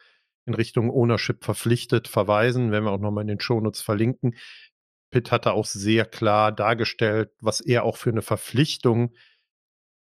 in 0.45 0.53
Richtung 0.53 0.89
Ownership 0.89 1.43
verpflichtet 1.43 2.07
verweisen, 2.07 2.71
wenn 2.71 2.83
wir 2.83 2.91
auch 2.91 2.99
nochmal 2.99 3.23
in 3.23 3.27
den 3.27 3.39
Shownotes 3.39 3.81
verlinken. 3.81 4.35
Pitt 5.11 5.31
hatte 5.31 5.53
auch 5.53 5.65
sehr 5.65 6.05
klar 6.05 6.51
dargestellt, 6.51 7.31
was 7.41 7.59
er 7.59 7.83
auch 7.83 7.97
für 7.97 8.09
eine 8.09 8.21
Verpflichtung 8.21 9.13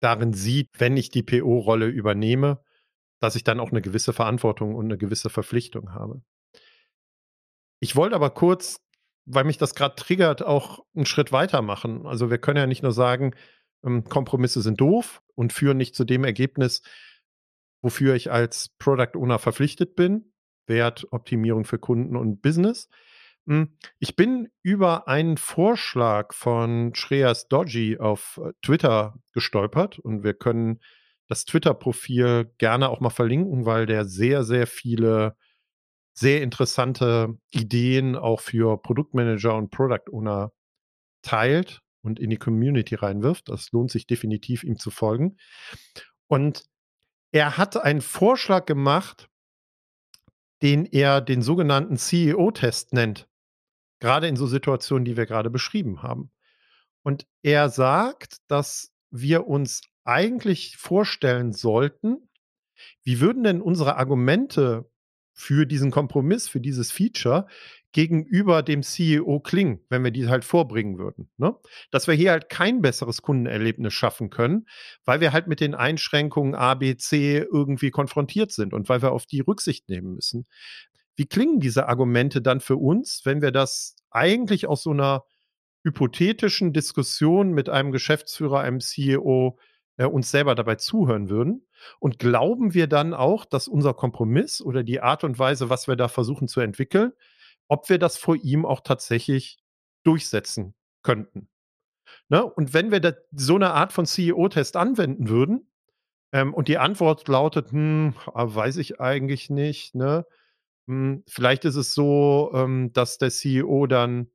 darin 0.02 0.34
sieht, 0.34 0.70
wenn 0.78 0.98
ich 0.98 1.10
die 1.10 1.24
PO-Rolle 1.24 1.88
übernehme, 1.88 2.62
dass 3.20 3.36
ich 3.36 3.44
dann 3.44 3.60
auch 3.60 3.72
eine 3.72 3.82
gewisse 3.82 4.14
Verantwortung 4.14 4.76
und 4.76 4.86
eine 4.86 4.98
gewisse 4.98 5.30
Verpflichtung 5.30 5.94
habe. 5.94 6.22
Ich 7.80 7.96
wollte 7.96 8.16
aber 8.16 8.30
kurz, 8.30 8.82
weil 9.26 9.44
mich 9.44 9.58
das 9.58 9.76
gerade 9.76 9.96
triggert, 9.96 10.44
auch 10.44 10.86
einen 10.96 11.06
Schritt 11.06 11.32
weiter 11.32 11.62
machen. 11.62 12.06
Also 12.06 12.30
wir 12.30 12.38
können 12.38 12.58
ja 12.58 12.68
nicht 12.68 12.84
nur 12.84 12.92
sagen, 12.92 13.36
ähm, 13.84 14.04
Kompromisse 14.06 14.62
sind 14.62 14.80
doof 14.82 15.22
und 15.36 15.54
führen 15.54 15.78
nicht 15.78 15.96
zu 15.96 16.06
dem 16.06 16.24
Ergebnis, 16.24 16.82
wofür 17.82 18.16
ich 18.16 18.32
als 18.32 18.70
Product 18.80 19.16
Owner 19.16 19.40
verpflichtet 19.40 19.96
bin. 19.96 20.34
Wertoptimierung 20.68 21.66
für 21.66 21.80
Kunden 21.80 22.16
und 22.16 22.42
Business. 22.42 22.90
Hm, 23.48 23.78
ich 24.00 24.16
bin 24.16 24.50
über 24.62 25.08
einen 25.08 25.38
Vorschlag 25.38 26.34
von 26.34 26.94
Shreyas 26.94 27.48
Dodgy 27.48 27.98
auf 27.98 28.40
äh, 28.44 28.52
Twitter 28.62 29.16
gestolpert 29.34 30.00
und 30.00 30.24
wir 30.24 30.34
können 30.34 30.80
das 31.30 31.46
Twitter-Profil 31.46 32.52
gerne 32.58 32.90
auch 32.90 33.00
mal 33.00 33.10
verlinken, 33.10 33.66
weil 33.66 33.86
der 33.86 34.06
sehr, 34.06 34.44
sehr 34.44 34.68
viele 34.68 35.36
sehr 36.18 36.42
interessante 36.42 37.38
Ideen 37.52 38.16
auch 38.16 38.40
für 38.40 38.82
Produktmanager 38.82 39.56
und 39.56 39.70
Product 39.70 40.12
Owner 40.12 40.52
teilt 41.22 41.82
und 42.02 42.20
in 42.20 42.32
die 42.32 42.38
Community 42.38 42.96
reinwirft. 42.96 43.50
Das 43.50 43.72
lohnt 43.72 43.92
sich 43.92 44.08
definitiv, 44.08 44.64
ihm 44.64 44.80
zu 44.80 44.90
folgen. 44.90 45.38
Und 46.28 46.66
er 47.32 47.58
hat 47.58 47.78
einen 47.78 48.02
Vorschlag 48.02 48.66
gemacht, 48.66 49.30
den 50.64 50.86
er 50.86 51.22
den 51.22 51.44
sogenannten 51.44 51.98
CEO-Test 51.98 52.94
nennt. 52.94 53.28
Gerade 54.00 54.28
in 54.28 54.36
so 54.36 54.48
Situationen, 54.48 55.06
die 55.06 55.18
wir 55.18 55.28
gerade 55.28 55.52
beschrieben 55.52 56.02
haben. 56.02 56.32
Und 57.04 57.28
er 57.44 57.70
sagt, 57.70 58.38
dass 58.48 58.92
wir 59.12 59.46
uns 59.46 59.82
eigentlich 60.04 60.78
vorstellen 60.78 61.54
sollten, 61.54 62.30
wie 63.04 63.20
würden 63.20 63.44
denn 63.44 63.62
unsere 63.62 63.98
Argumente 63.98 64.90
für 65.40 65.68
diesen 65.68 65.92
Kompromiss, 65.92 66.50
für 66.50 66.60
dieses 66.60 66.92
Feature 66.92 67.46
gegenüber 67.92 68.64
dem 68.64 68.82
CEO 68.82 69.40
klingen, 69.40 69.80
wenn 69.88 70.04
wir 70.04 70.10
die 70.10 70.28
halt 70.28 70.44
vorbringen 70.44 70.98
würden. 70.98 71.30
Ne? 71.38 71.56
Dass 71.92 72.08
wir 72.08 72.16
hier 72.16 72.32
halt 72.32 72.50
kein 72.50 72.82
besseres 72.82 73.22
Kundenerlebnis 73.22 73.94
schaffen 73.94 74.32
können, 74.32 74.66
weil 75.06 75.22
wir 75.22 75.34
halt 75.34 75.48
mit 75.48 75.60
den 75.60 75.76
Einschränkungen 75.76 76.56
A, 76.56 76.74
B, 76.74 76.98
C 76.98 77.38
irgendwie 77.38 77.92
konfrontiert 77.92 78.52
sind 78.52 78.74
und 78.74 78.90
weil 78.90 79.04
wir 79.04 79.12
auf 79.12 79.28
die 79.28 79.42
Rücksicht 79.42 79.90
nehmen 79.90 80.16
müssen. 80.16 80.48
Wie 81.16 81.28
klingen 81.28 81.60
diese 81.60 81.88
Argumente 81.88 82.42
dann 82.42 82.60
für 82.60 82.78
uns, 82.78 83.22
wenn 83.24 83.44
wir 83.44 83.52
das 83.52 83.96
eigentlich 84.10 84.68
aus 84.68 84.82
so 84.82 84.90
einer 84.90 85.24
hypothetischen 85.84 86.74
Diskussion 86.74 87.52
mit 87.52 87.70
einem 87.70 87.92
Geschäftsführer, 87.92 88.62
einem 88.62 88.80
CEO 88.80 89.60
äh, 89.98 90.06
uns 90.06 90.32
selber 90.32 90.56
dabei 90.56 90.76
zuhören 90.76 91.30
würden? 91.30 91.67
Und 92.00 92.20
glauben 92.20 92.74
wir 92.74 92.88
dann 92.88 93.14
auch, 93.14 93.46
dass 93.46 93.68
unser 93.68 93.94
Kompromiss 93.94 94.62
oder 94.62 94.84
die 94.84 95.02
Art 95.02 95.24
und 95.24 95.40
Weise, 95.40 95.70
was 95.70 95.88
wir 95.88 95.96
da 95.96 96.08
versuchen 96.08 96.48
zu 96.48 96.60
entwickeln, 96.62 97.14
ob 97.68 97.90
wir 97.90 98.00
das 98.00 98.18
vor 98.18 98.36
ihm 98.36 98.66
auch 98.66 98.82
tatsächlich 98.82 99.60
durchsetzen 100.04 100.76
könnten? 101.04 101.50
Ne? 102.30 102.44
Und 102.44 102.74
wenn 102.74 102.92
wir 102.92 103.18
so 103.32 103.56
eine 103.56 103.72
Art 103.72 103.94
von 103.94 104.06
CEO-Test 104.06 104.76
anwenden 104.76 105.30
würden 105.30 105.70
ähm, 106.32 106.54
und 106.54 106.68
die 106.68 106.78
Antwort 106.78 107.28
lautet, 107.28 107.72
hm, 107.72 108.14
ah, 108.34 108.54
weiß 108.54 108.78
ich 108.78 109.00
eigentlich 109.00 109.50
nicht, 109.50 109.96
ne? 109.96 110.26
Hm, 110.88 111.24
vielleicht 111.28 111.66
ist 111.66 111.76
es 111.76 111.94
so, 111.94 112.52
ähm, 112.54 112.92
dass 112.94 113.18
der 113.18 113.30
CEO 113.30 113.88
dann 113.88 114.30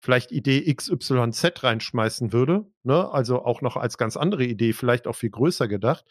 vielleicht 0.00 0.32
Idee 0.32 0.72
XYZ 0.74 1.62
reinschmeißen 1.62 2.32
würde, 2.32 2.66
ne? 2.82 3.10
also 3.10 3.44
auch 3.44 3.60
noch 3.60 3.76
als 3.76 3.98
ganz 3.98 4.16
andere 4.16 4.44
Idee, 4.44 4.72
vielleicht 4.72 5.06
auch 5.06 5.16
viel 5.16 5.30
größer 5.30 5.68
gedacht, 5.68 6.04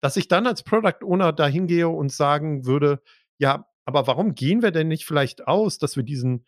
dass 0.00 0.16
ich 0.16 0.28
dann 0.28 0.46
als 0.46 0.62
Product 0.62 1.04
Owner 1.04 1.32
da 1.32 1.46
hingehe 1.46 1.88
und 1.88 2.12
sagen 2.12 2.66
würde, 2.66 3.02
ja, 3.38 3.66
aber 3.84 4.06
warum 4.06 4.34
gehen 4.34 4.62
wir 4.62 4.70
denn 4.70 4.88
nicht 4.88 5.06
vielleicht 5.06 5.46
aus, 5.46 5.78
dass 5.78 5.96
wir 5.96 6.02
diesen, 6.02 6.44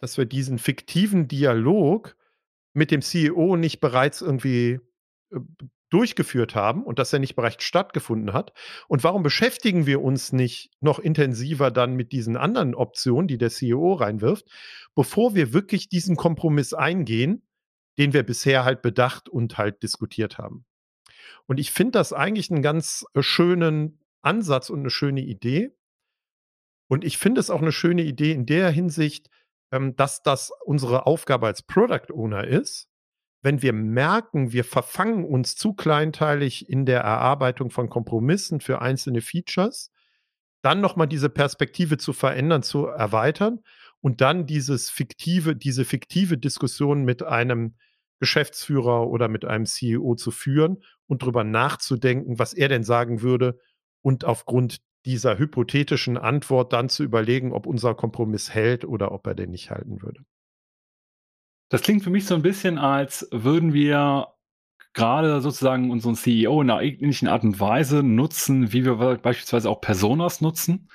dass 0.00 0.18
wir 0.18 0.26
diesen 0.26 0.58
fiktiven 0.58 1.28
Dialog 1.28 2.16
mit 2.74 2.90
dem 2.90 3.00
CEO 3.00 3.56
nicht 3.56 3.80
bereits 3.80 4.20
irgendwie 4.20 4.80
äh, 5.32 5.40
durchgeführt 5.90 6.54
haben 6.54 6.84
und 6.84 6.98
dass 6.98 7.12
er 7.12 7.18
nicht 7.18 7.36
bereits 7.36 7.64
stattgefunden 7.64 8.34
hat? 8.34 8.52
Und 8.86 9.02
warum 9.02 9.22
beschäftigen 9.22 9.86
wir 9.86 10.02
uns 10.02 10.32
nicht 10.32 10.70
noch 10.80 10.98
intensiver 10.98 11.70
dann 11.70 11.94
mit 11.94 12.12
diesen 12.12 12.36
anderen 12.36 12.74
Optionen, 12.74 13.26
die 13.26 13.38
der 13.38 13.50
CEO 13.50 13.94
reinwirft, 13.94 14.46
bevor 14.98 15.36
wir 15.36 15.52
wirklich 15.52 15.88
diesen 15.88 16.16
Kompromiss 16.16 16.74
eingehen, 16.74 17.46
den 17.98 18.12
wir 18.12 18.24
bisher 18.24 18.64
halt 18.64 18.82
bedacht 18.82 19.28
und 19.28 19.56
halt 19.56 19.84
diskutiert 19.84 20.38
haben? 20.38 20.66
Und 21.46 21.60
ich 21.60 21.70
finde 21.70 21.92
das 21.92 22.12
eigentlich 22.12 22.50
einen 22.50 22.62
ganz 22.62 23.06
äh, 23.14 23.22
schönen 23.22 24.00
Ansatz 24.22 24.70
und 24.70 24.80
eine 24.80 24.90
schöne 24.90 25.20
Idee. 25.20 25.70
Und 26.88 27.04
ich 27.04 27.16
finde 27.16 27.40
es 27.40 27.48
auch 27.48 27.62
eine 27.62 27.70
schöne 27.70 28.02
Idee 28.02 28.32
in 28.32 28.44
der 28.44 28.70
Hinsicht, 28.70 29.30
ähm, 29.70 29.94
dass 29.94 30.24
das 30.24 30.50
unsere 30.64 31.06
Aufgabe 31.06 31.46
als 31.46 31.62
Product 31.62 32.12
Owner 32.12 32.42
ist, 32.48 32.88
wenn 33.40 33.62
wir 33.62 33.72
merken, 33.72 34.50
wir 34.50 34.64
verfangen 34.64 35.24
uns 35.24 35.54
zu 35.54 35.74
kleinteilig 35.74 36.68
in 36.68 36.86
der 36.86 37.02
Erarbeitung 37.02 37.70
von 37.70 37.88
Kompromissen 37.88 38.60
für 38.60 38.82
einzelne 38.82 39.20
Features, 39.20 39.92
dann 40.62 40.80
nochmal 40.80 41.06
diese 41.06 41.30
Perspektive 41.30 41.98
zu 41.98 42.12
verändern, 42.12 42.64
zu 42.64 42.86
erweitern 42.86 43.60
und 44.00 44.20
dann 44.20 44.46
dieses 44.46 44.90
fiktive, 44.90 45.56
diese 45.56 45.84
fiktive 45.84 46.38
Diskussion 46.38 47.04
mit 47.04 47.22
einem 47.22 47.74
Geschäftsführer 48.20 49.08
oder 49.08 49.28
mit 49.28 49.44
einem 49.44 49.66
CEO 49.66 50.14
zu 50.16 50.30
führen 50.30 50.78
und 51.06 51.22
darüber 51.22 51.44
nachzudenken, 51.44 52.38
was 52.38 52.52
er 52.52 52.68
denn 52.68 52.84
sagen 52.84 53.22
würde 53.22 53.58
und 54.02 54.24
aufgrund 54.24 54.78
dieser 55.04 55.38
hypothetischen 55.38 56.18
Antwort 56.18 56.72
dann 56.72 56.88
zu 56.88 57.04
überlegen, 57.04 57.52
ob 57.52 57.66
unser 57.66 57.94
Kompromiss 57.94 58.52
hält 58.52 58.84
oder 58.84 59.12
ob 59.12 59.26
er 59.26 59.34
den 59.34 59.50
nicht 59.50 59.70
halten 59.70 60.02
würde. 60.02 60.24
Das 61.70 61.82
klingt 61.82 62.02
für 62.02 62.10
mich 62.10 62.26
so 62.26 62.34
ein 62.34 62.42
bisschen, 62.42 62.78
als 62.78 63.28
würden 63.30 63.72
wir 63.72 64.34
gerade 64.94 65.40
sozusagen 65.40 65.90
unseren 65.90 66.14
CEO 66.14 66.62
in 66.62 66.70
einer 66.70 66.82
ähnlichen 66.82 67.28
Art 67.28 67.44
und 67.44 67.60
Weise 67.60 68.02
nutzen, 68.02 68.72
wie 68.72 68.84
wir 68.84 68.96
beispielsweise 69.18 69.70
auch 69.70 69.80
Personas 69.80 70.40
nutzen. 70.40 70.88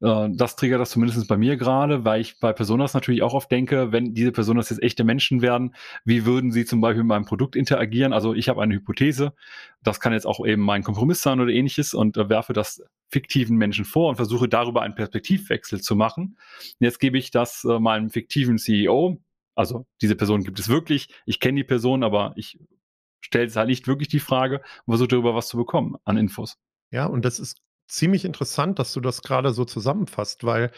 Äh, 0.00 0.28
das 0.32 0.56
triggert 0.56 0.80
das 0.80 0.90
zumindest 0.90 1.28
bei 1.28 1.36
mir 1.36 1.56
gerade, 1.56 2.04
weil 2.04 2.20
ich 2.20 2.40
bei 2.40 2.52
Personas 2.52 2.94
natürlich 2.94 3.22
auch 3.22 3.34
oft 3.34 3.50
denke, 3.50 3.92
wenn 3.92 4.14
diese 4.14 4.32
Personas 4.32 4.70
jetzt 4.70 4.82
echte 4.82 5.04
Menschen 5.04 5.42
werden, 5.42 5.74
wie 6.04 6.24
würden 6.24 6.50
sie 6.50 6.64
zum 6.64 6.80
Beispiel 6.80 7.02
mit 7.02 7.08
meinem 7.08 7.24
Produkt 7.24 7.56
interagieren? 7.56 8.12
Also 8.12 8.34
ich 8.34 8.48
habe 8.48 8.62
eine 8.62 8.74
Hypothese, 8.74 9.34
das 9.82 10.00
kann 10.00 10.12
jetzt 10.12 10.26
auch 10.26 10.44
eben 10.44 10.62
mein 10.62 10.82
Kompromiss 10.82 11.20
sein 11.20 11.40
oder 11.40 11.50
ähnliches 11.50 11.94
und 11.94 12.16
äh, 12.16 12.28
werfe 12.28 12.52
das 12.52 12.82
fiktiven 13.08 13.56
Menschen 13.56 13.84
vor 13.84 14.08
und 14.08 14.16
versuche 14.16 14.48
darüber 14.48 14.82
einen 14.82 14.94
Perspektivwechsel 14.94 15.80
zu 15.80 15.94
machen. 15.94 16.38
Jetzt 16.80 16.98
gebe 16.98 17.18
ich 17.18 17.30
das 17.30 17.64
äh, 17.64 17.78
meinem 17.78 18.10
fiktiven 18.10 18.58
CEO, 18.58 19.18
also 19.54 19.86
diese 20.02 20.16
Person 20.16 20.44
gibt 20.44 20.58
es 20.58 20.68
wirklich, 20.68 21.08
ich 21.24 21.40
kenne 21.40 21.60
die 21.60 21.64
Person, 21.64 22.02
aber 22.02 22.32
ich 22.36 22.58
stelle 23.20 23.52
halt 23.54 23.68
nicht 23.68 23.86
wirklich 23.86 24.08
die 24.08 24.20
Frage 24.20 24.60
und 24.84 24.92
versuche 24.92 25.08
darüber 25.08 25.34
was 25.34 25.48
zu 25.48 25.56
bekommen 25.56 25.96
an 26.04 26.16
Infos. 26.16 26.58
Ja, 26.90 27.06
und 27.06 27.24
das 27.24 27.38
ist 27.38 27.60
ziemlich 27.88 28.24
interessant, 28.24 28.78
dass 28.78 28.92
du 28.92 29.00
das 29.00 29.22
gerade 29.22 29.52
so 29.52 29.64
zusammenfasst, 29.64 30.44
weil 30.44 30.70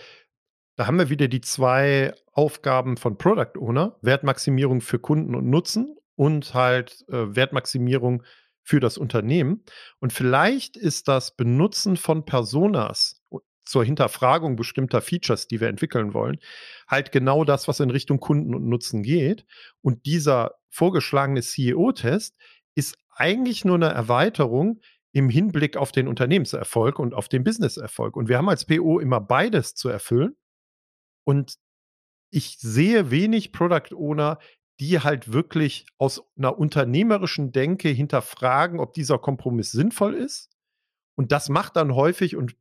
da 0.77 0.87
haben 0.87 0.98
wir 0.98 1.11
wieder 1.11 1.29
die 1.29 1.40
zwei 1.40 2.14
Aufgaben 2.33 2.96
von 2.96 3.18
Product 3.18 3.59
Owner, 3.59 3.96
Wertmaximierung 4.01 4.81
für 4.81 4.98
Kunden 4.98 5.35
und 5.35 5.51
Nutzen 5.51 5.96
und 6.14 6.55
halt 6.55 7.05
äh, 7.09 7.35
Wertmaximierung 7.35 8.22
für 8.62 8.81
das 8.81 8.98
Unternehmen. 8.98 9.64
Und 9.98 10.12
vielleicht 10.12 10.77
ist 10.77 11.09
das 11.09 11.35
Benutzen 11.35 11.96
von 11.96 12.24
Personas 12.24 13.22
zur 13.68 13.85
Hinterfragung 13.85 14.57
bestimmter 14.57 15.00
Features, 15.02 15.46
die 15.46 15.61
wir 15.61 15.68
entwickeln 15.68 16.14
wollen, 16.14 16.38
halt 16.87 17.12
genau 17.12 17.44
das, 17.44 17.68
was 17.68 17.81
in 17.81 17.90
Richtung 17.90 18.18
Kunden 18.18 18.54
und 18.54 18.66
Nutzen 18.66 19.02
geht. 19.02 19.44
Und 19.83 20.07
dieser 20.07 20.54
vorgeschlagene 20.70 21.42
CEO-Test 21.42 22.38
ist 22.74 22.96
eigentlich 23.11 23.64
nur 23.64 23.76
eine 23.76 23.88
Erweiterung 23.90 24.81
im 25.12 25.28
Hinblick 25.28 25.76
auf 25.76 25.92
den 25.92 26.09
Unternehmenserfolg 26.09 26.98
und 26.98 27.14
auf 27.14 27.28
den 27.28 27.44
Businesserfolg. 27.44 28.16
Und 28.16 28.28
wir 28.28 28.38
haben 28.38 28.48
als 28.48 28.64
PO 28.64 29.00
immer 29.00 29.20
beides 29.20 29.74
zu 29.74 29.88
erfüllen. 29.88 30.37
Und 31.24 31.57
ich 32.31 32.59
sehe 32.59 33.11
wenig 33.11 33.52
Product 33.52 33.94
Owner, 33.94 34.38
die 34.81 35.00
halt 35.00 35.33
wirklich 35.33 35.87
aus 35.98 36.22
einer 36.37 36.59
unternehmerischen 36.59 37.52
Denke 37.52 37.88
hinterfragen, 37.88 38.81
ob 38.81 38.94
dieser 38.94 39.18
Kompromiss 39.18 39.72
sinnvoll 39.72 40.14
ist. 40.14 40.50
Und 41.16 41.33
das 41.33 41.48
macht 41.48 41.76
dann 41.76 41.94
häufig, 41.94 42.37
und 42.37 42.54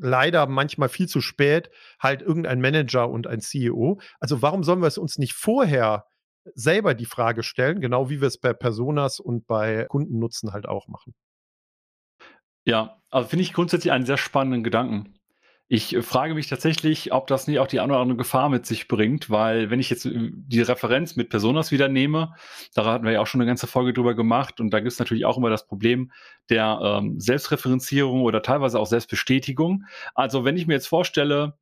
leider 0.00 0.46
manchmal 0.46 0.88
viel 0.88 1.08
zu 1.08 1.20
spät 1.20 1.70
halt 1.98 2.22
irgendein 2.22 2.60
Manager 2.60 3.08
und 3.08 3.26
ein 3.26 3.40
CEO. 3.40 4.00
Also 4.20 4.42
warum 4.42 4.64
sollen 4.64 4.80
wir 4.80 4.86
es 4.86 4.98
uns 4.98 5.18
nicht 5.18 5.34
vorher 5.34 6.06
selber 6.54 6.94
die 6.94 7.04
Frage 7.04 7.42
stellen, 7.42 7.80
genau 7.80 8.10
wie 8.10 8.20
wir 8.20 8.28
es 8.28 8.38
bei 8.38 8.52
Personas 8.52 9.20
und 9.20 9.46
bei 9.46 9.86
Kundennutzen 9.88 10.52
halt 10.52 10.66
auch 10.66 10.88
machen? 10.88 11.14
Ja, 12.64 13.00
also 13.10 13.28
finde 13.28 13.42
ich 13.42 13.52
grundsätzlich 13.52 13.92
einen 13.92 14.06
sehr 14.06 14.18
spannenden 14.18 14.62
Gedanken. 14.62 15.17
Ich 15.70 15.94
äh, 15.94 16.02
frage 16.02 16.34
mich 16.34 16.48
tatsächlich, 16.48 17.12
ob 17.12 17.26
das 17.26 17.46
nicht 17.46 17.58
auch 17.58 17.66
die 17.66 17.80
eine 17.80 17.92
oder 17.92 18.00
andere 18.00 18.16
Gefahr 18.16 18.48
mit 18.48 18.64
sich 18.66 18.88
bringt, 18.88 19.28
weil 19.28 19.70
wenn 19.70 19.80
ich 19.80 19.90
jetzt 19.90 20.06
äh, 20.06 20.30
die 20.32 20.62
Referenz 20.62 21.14
mit 21.14 21.28
Personas 21.28 21.70
wieder 21.70 21.88
nehme, 21.88 22.34
da 22.74 22.86
hatten 22.86 23.04
wir 23.04 23.12
ja 23.12 23.20
auch 23.20 23.26
schon 23.26 23.40
eine 23.40 23.48
ganze 23.48 23.66
Folge 23.66 23.92
drüber 23.92 24.14
gemacht 24.14 24.60
und 24.60 24.70
da 24.70 24.80
gibt 24.80 24.92
es 24.92 24.98
natürlich 24.98 25.26
auch 25.26 25.36
immer 25.36 25.50
das 25.50 25.66
Problem 25.66 26.10
der 26.48 26.80
ähm, 26.82 27.20
Selbstreferenzierung 27.20 28.22
oder 28.22 28.42
teilweise 28.42 28.78
auch 28.80 28.86
Selbstbestätigung. 28.86 29.84
Also 30.14 30.44
wenn 30.44 30.56
ich 30.56 30.66
mir 30.66 30.74
jetzt 30.74 30.88
vorstelle, 30.88 31.58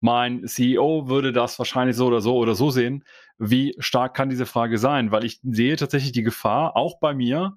mein 0.00 0.46
CEO 0.48 1.08
würde 1.08 1.32
das 1.32 1.58
wahrscheinlich 1.58 1.96
so 1.96 2.06
oder 2.06 2.20
so 2.20 2.36
oder 2.36 2.54
so 2.54 2.70
sehen, 2.70 3.04
wie 3.38 3.76
stark 3.78 4.14
kann 4.14 4.30
diese 4.30 4.46
Frage 4.46 4.78
sein? 4.78 5.12
Weil 5.12 5.24
ich 5.24 5.40
sehe 5.42 5.76
tatsächlich 5.76 6.12
die 6.12 6.24
Gefahr, 6.24 6.76
auch 6.76 6.98
bei 6.98 7.14
mir, 7.14 7.56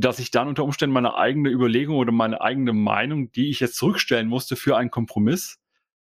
dass 0.00 0.18
ich 0.18 0.30
dann 0.30 0.48
unter 0.48 0.64
Umständen 0.64 0.94
meine 0.94 1.14
eigene 1.14 1.50
Überlegung 1.50 1.96
oder 1.96 2.12
meine 2.12 2.40
eigene 2.40 2.72
Meinung, 2.72 3.30
die 3.32 3.50
ich 3.50 3.60
jetzt 3.60 3.76
zurückstellen 3.76 4.28
musste 4.28 4.56
für 4.56 4.76
einen 4.76 4.90
Kompromiss, 4.90 5.58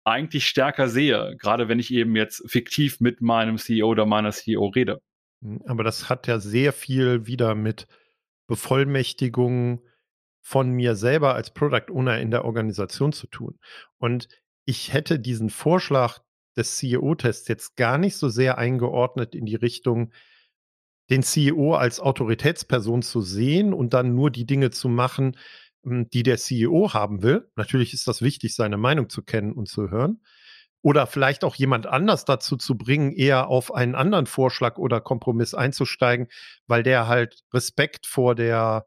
eigentlich 0.04 0.46
stärker 0.46 0.88
sehe, 0.88 1.36
gerade 1.38 1.68
wenn 1.68 1.78
ich 1.78 1.92
eben 1.92 2.14
jetzt 2.14 2.48
fiktiv 2.50 3.00
mit 3.00 3.20
meinem 3.20 3.56
CEO 3.56 3.88
oder 3.88 4.06
meiner 4.06 4.32
CEO 4.32 4.66
rede. 4.66 5.00
Hm, 5.42 5.62
aber 5.66 5.82
das 5.82 6.08
hat 6.08 6.26
ja 6.26 6.38
sehr 6.38 6.72
viel 6.72 7.26
wieder 7.26 7.54
mit 7.54 7.86
Bevollmächtigung 8.46 9.82
von 10.42 10.70
mir 10.70 10.94
selber 10.94 11.34
als 11.34 11.52
Product 11.54 11.90
Owner 11.90 12.20
in 12.20 12.30
der 12.30 12.44
Organisation 12.44 13.12
zu 13.12 13.26
tun. 13.26 13.58
Und 13.96 14.28
ich 14.66 14.92
hätte 14.92 15.18
diesen 15.18 15.48
Vorschlag 15.48 16.20
des 16.54 16.76
CEO-Tests 16.76 17.48
jetzt 17.48 17.76
gar 17.76 17.96
nicht 17.96 18.16
so 18.16 18.28
sehr 18.28 18.58
eingeordnet 18.58 19.34
in 19.34 19.46
die 19.46 19.56
Richtung, 19.56 20.12
den 21.10 21.22
CEO 21.22 21.74
als 21.74 22.00
Autoritätsperson 22.00 23.02
zu 23.02 23.20
sehen 23.20 23.74
und 23.74 23.94
dann 23.94 24.14
nur 24.14 24.30
die 24.30 24.46
Dinge 24.46 24.70
zu 24.70 24.88
machen, 24.88 25.36
hm, 25.84 26.08
die 26.10 26.22
der 26.22 26.38
CEO 26.38 26.92
haben 26.92 27.22
will. 27.22 27.50
Natürlich 27.56 27.92
ist 27.92 28.08
das 28.08 28.22
wichtig, 28.22 28.54
seine 28.54 28.76
Meinung 28.76 29.08
zu 29.08 29.22
kennen 29.22 29.52
und 29.52 29.68
zu 29.68 29.90
hören. 29.90 30.20
Oder 30.82 31.06
vielleicht 31.06 31.44
auch 31.44 31.54
jemand 31.54 31.86
anders 31.86 32.26
dazu 32.26 32.56
zu 32.56 32.76
bringen, 32.76 33.12
eher 33.12 33.48
auf 33.48 33.74
einen 33.74 33.94
anderen 33.94 34.26
Vorschlag 34.26 34.76
oder 34.76 35.00
Kompromiss 35.00 35.54
einzusteigen, 35.54 36.28
weil 36.66 36.82
der 36.82 37.08
halt 37.08 37.42
Respekt 37.52 38.06
vor 38.06 38.34
der 38.34 38.86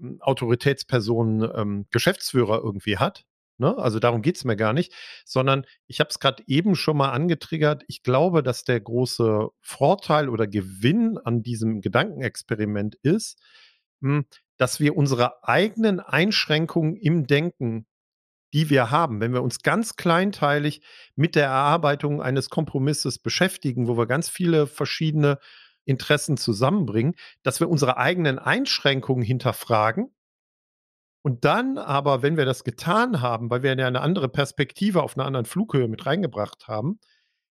hm, 0.00 0.20
Autoritätsperson 0.20 1.50
ähm, 1.54 1.86
Geschäftsführer 1.90 2.62
irgendwie 2.62 2.98
hat. 2.98 3.24
Ne? 3.62 3.78
Also 3.78 4.00
darum 4.00 4.22
geht 4.22 4.36
es 4.36 4.44
mir 4.44 4.56
gar 4.56 4.72
nicht, 4.72 4.92
sondern 5.24 5.64
ich 5.86 6.00
habe 6.00 6.10
es 6.10 6.18
gerade 6.18 6.42
eben 6.48 6.74
schon 6.74 6.96
mal 6.96 7.12
angetriggert. 7.12 7.84
Ich 7.86 8.02
glaube, 8.02 8.42
dass 8.42 8.64
der 8.64 8.80
große 8.80 9.48
Vorteil 9.60 10.28
oder 10.28 10.48
Gewinn 10.48 11.16
an 11.16 11.44
diesem 11.44 11.80
Gedankenexperiment 11.80 12.96
ist, 13.02 13.40
hm, 14.02 14.26
dass 14.56 14.80
wir 14.80 14.96
unsere 14.96 15.44
eigenen 15.44 16.00
Einschränkungen 16.00 16.96
im 16.96 17.28
Denken, 17.28 17.86
die 18.52 18.68
wir 18.68 18.90
haben, 18.90 19.20
wenn 19.20 19.32
wir 19.32 19.42
uns 19.42 19.62
ganz 19.62 19.94
kleinteilig 19.94 20.82
mit 21.14 21.36
der 21.36 21.46
Erarbeitung 21.46 22.20
eines 22.20 22.50
Kompromisses 22.50 23.20
beschäftigen, 23.20 23.86
wo 23.86 23.96
wir 23.96 24.06
ganz 24.06 24.28
viele 24.28 24.66
verschiedene 24.66 25.38
Interessen 25.84 26.36
zusammenbringen, 26.36 27.14
dass 27.44 27.60
wir 27.60 27.70
unsere 27.70 27.96
eigenen 27.96 28.40
Einschränkungen 28.40 29.24
hinterfragen 29.24 30.12
und 31.22 31.44
dann 31.44 31.78
aber, 31.78 32.22
wenn 32.22 32.36
wir 32.36 32.44
das 32.44 32.64
getan 32.64 33.20
haben, 33.20 33.50
weil 33.50 33.62
wir 33.62 33.76
ja 33.76 33.86
eine 33.86 34.00
andere 34.00 34.28
Perspektive 34.28 35.02
auf 35.02 35.16
einer 35.16 35.26
anderen 35.26 35.46
Flughöhe 35.46 35.88
mit 35.88 36.04
reingebracht 36.04 36.66
haben, 36.66 36.98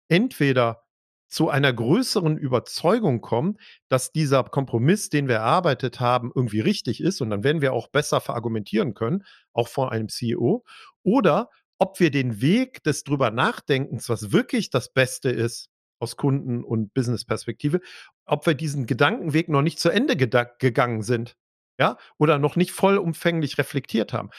entweder 0.09 0.83
zu 1.29 1.49
einer 1.49 1.73
größeren 1.73 2.37
Überzeugung 2.37 3.21
kommen, 3.21 3.57
dass 3.89 4.11
dieser 4.11 4.43
Kompromiss, 4.43 5.09
den 5.09 5.27
wir 5.27 5.37
erarbeitet 5.37 5.99
haben, 5.99 6.31
irgendwie 6.35 6.59
richtig 6.59 7.01
ist 7.01 7.21
und 7.21 7.31
dann 7.31 7.43
werden 7.43 7.61
wir 7.61 7.73
auch 7.73 7.87
besser 7.87 8.21
verargumentieren 8.21 8.93
können, 8.93 9.23
auch 9.51 9.67
vor 9.67 9.91
einem 9.91 10.09
CEO, 10.09 10.63
oder 11.01 11.49
ob 11.79 11.99
wir 11.99 12.11
den 12.11 12.39
Weg 12.41 12.83
des 12.83 13.03
drüber 13.03 13.31
Nachdenkens, 13.31 14.09
was 14.09 14.31
wirklich 14.31 14.69
das 14.69 14.93
Beste 14.93 15.29
ist 15.29 15.69
aus 15.99 16.17
Kunden- 16.17 16.63
und 16.63 16.93
Business-Perspektive, 16.93 17.79
ob 18.25 18.45
wir 18.45 18.53
diesen 18.53 18.85
Gedankenweg 18.85 19.49
noch 19.49 19.61
nicht 19.63 19.79
zu 19.79 19.89
Ende 19.89 20.15
gegangen 20.15 21.01
sind 21.01 21.35
ja, 21.79 21.97
oder 22.17 22.39
noch 22.39 22.55
nicht 22.55 22.71
vollumfänglich 22.71 23.57
reflektiert 23.57 24.13
haben. 24.13 24.29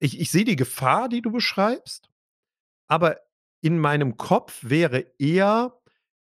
Ich, 0.00 0.20
ich 0.20 0.30
sehe 0.30 0.44
die 0.44 0.56
Gefahr, 0.56 1.08
die 1.08 1.22
du 1.22 1.30
beschreibst, 1.30 2.10
aber 2.88 3.18
in 3.60 3.78
meinem 3.78 4.16
Kopf 4.16 4.58
wäre 4.62 5.06
eher, 5.18 5.80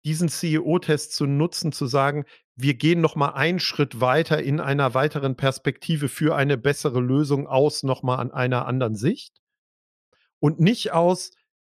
diesen 0.05 0.29
CEO-Test 0.29 1.15
zu 1.15 1.27
nutzen, 1.27 1.73
zu 1.73 1.87
sagen, 1.87 2.25
wir 2.55 2.75
gehen 2.75 3.01
noch 3.01 3.17
mal 3.17 3.31
einen 3.31 3.59
Schritt 3.59 4.01
weiter 4.01 4.41
in 4.43 4.61
einer 4.61 4.95
weiteren 4.95 5.37
Perspektive 5.37 6.09
für 6.09 6.37
eine 6.37 6.57
bessere 6.57 7.01
Lösung 7.01 7.49
aus, 7.49 7.83
noch 7.83 8.05
mal 8.05 8.17
an 8.17 8.31
einer 8.31 8.67
anderen 8.67 8.95
Sicht. 8.95 9.41
Und 10.39 10.61
nicht 10.61 10.93
aus, 10.93 11.33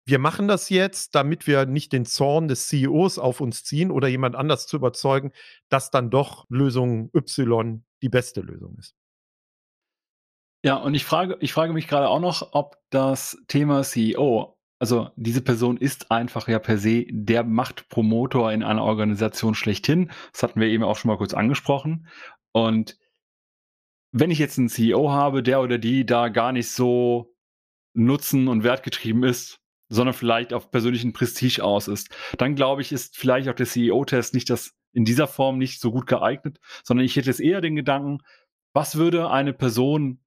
wir 0.06 0.20
machen 0.20 0.48
das 0.48 0.70
jetzt, 0.70 1.16
damit 1.16 1.48
wir 1.48 1.66
nicht 1.66 1.92
den 1.92 2.06
Zorn 2.06 2.48
des 2.48 2.68
CEOs 2.68 3.18
auf 3.18 3.42
uns 3.42 3.64
ziehen 3.64 3.92
oder 3.92 4.08
jemand 4.08 4.36
anders 4.36 4.68
zu 4.68 4.78
überzeugen, 4.78 5.32
dass 5.70 5.92
dann 5.92 6.10
doch 6.10 6.46
Lösung 6.50 7.10
Y 7.16 7.84
die 8.02 8.10
beste 8.10 8.42
Lösung 8.42 8.78
ist. 8.78 8.96
Ja, 10.64 10.76
und 10.76 10.94
ich 10.94 11.06
frage, 11.06 11.38
ich 11.40 11.54
frage 11.54 11.74
mich 11.74 11.88
gerade 11.88 12.10
auch 12.10 12.20
noch, 12.20 12.50
ob 12.52 12.78
das 12.90 13.38
Thema 13.48 13.84
CEO, 13.84 14.58
also 14.80 15.10
diese 15.16 15.42
Person 15.42 15.78
ist 15.78 16.12
einfach 16.12 16.48
ja 16.48 16.60
per 16.60 16.78
se 16.78 17.06
der 17.10 17.44
Machtpromotor 17.44 18.52
in 18.52 18.64
einer 18.64 18.84
Organisation 18.84 19.56
schlechthin. 19.56 20.12
Das 20.34 20.44
hatten 20.44 20.60
wir 20.60 20.68
eben 20.68 20.84
auch 20.84 20.98
schon 20.98 21.10
mal 21.10 21.18
kurz 21.18 21.34
angesprochen. 21.34 22.08
Und 22.52 22.98
wenn 24.12 24.32
ich 24.32 24.40
jetzt 24.40 24.58
einen 24.58 24.70
CEO 24.70 25.12
habe, 25.12 25.44
der 25.44 25.62
oder 25.62 25.78
die 25.78 26.06
da 26.06 26.30
gar 26.30 26.52
nicht 26.52 26.72
so 26.72 27.36
nutzen- 27.94 28.48
und 28.48 28.64
wertgetrieben 28.64 29.24
ist, 29.24 29.60
sondern 29.90 30.14
vielleicht 30.14 30.54
auf 30.54 30.72
persönlichen 30.72 31.14
Prestige 31.14 31.64
aus 31.64 31.88
ist, 31.88 32.10
dann 32.38 32.56
glaube 32.56 32.82
ich, 32.82 32.92
ist 32.92 33.18
vielleicht 33.18 33.50
auch 33.50 33.56
der 33.56 33.66
CEO-Test 33.66 34.34
nicht 34.34 34.50
das 34.50 34.79
in 34.94 35.06
dieser 35.06 35.28
Form 35.28 35.58
nicht 35.58 35.80
so 35.80 35.92
gut 35.92 36.08
geeignet, 36.08 36.60
sondern 36.84 37.06
ich 37.06 37.16
hätte 37.16 37.30
jetzt 37.30 37.42
eher 37.42 37.62
den 37.62 37.76
Gedanken, 37.76 38.20
was 38.74 38.96
würde 38.96 39.30
eine 39.30 39.54
Person 39.54 40.20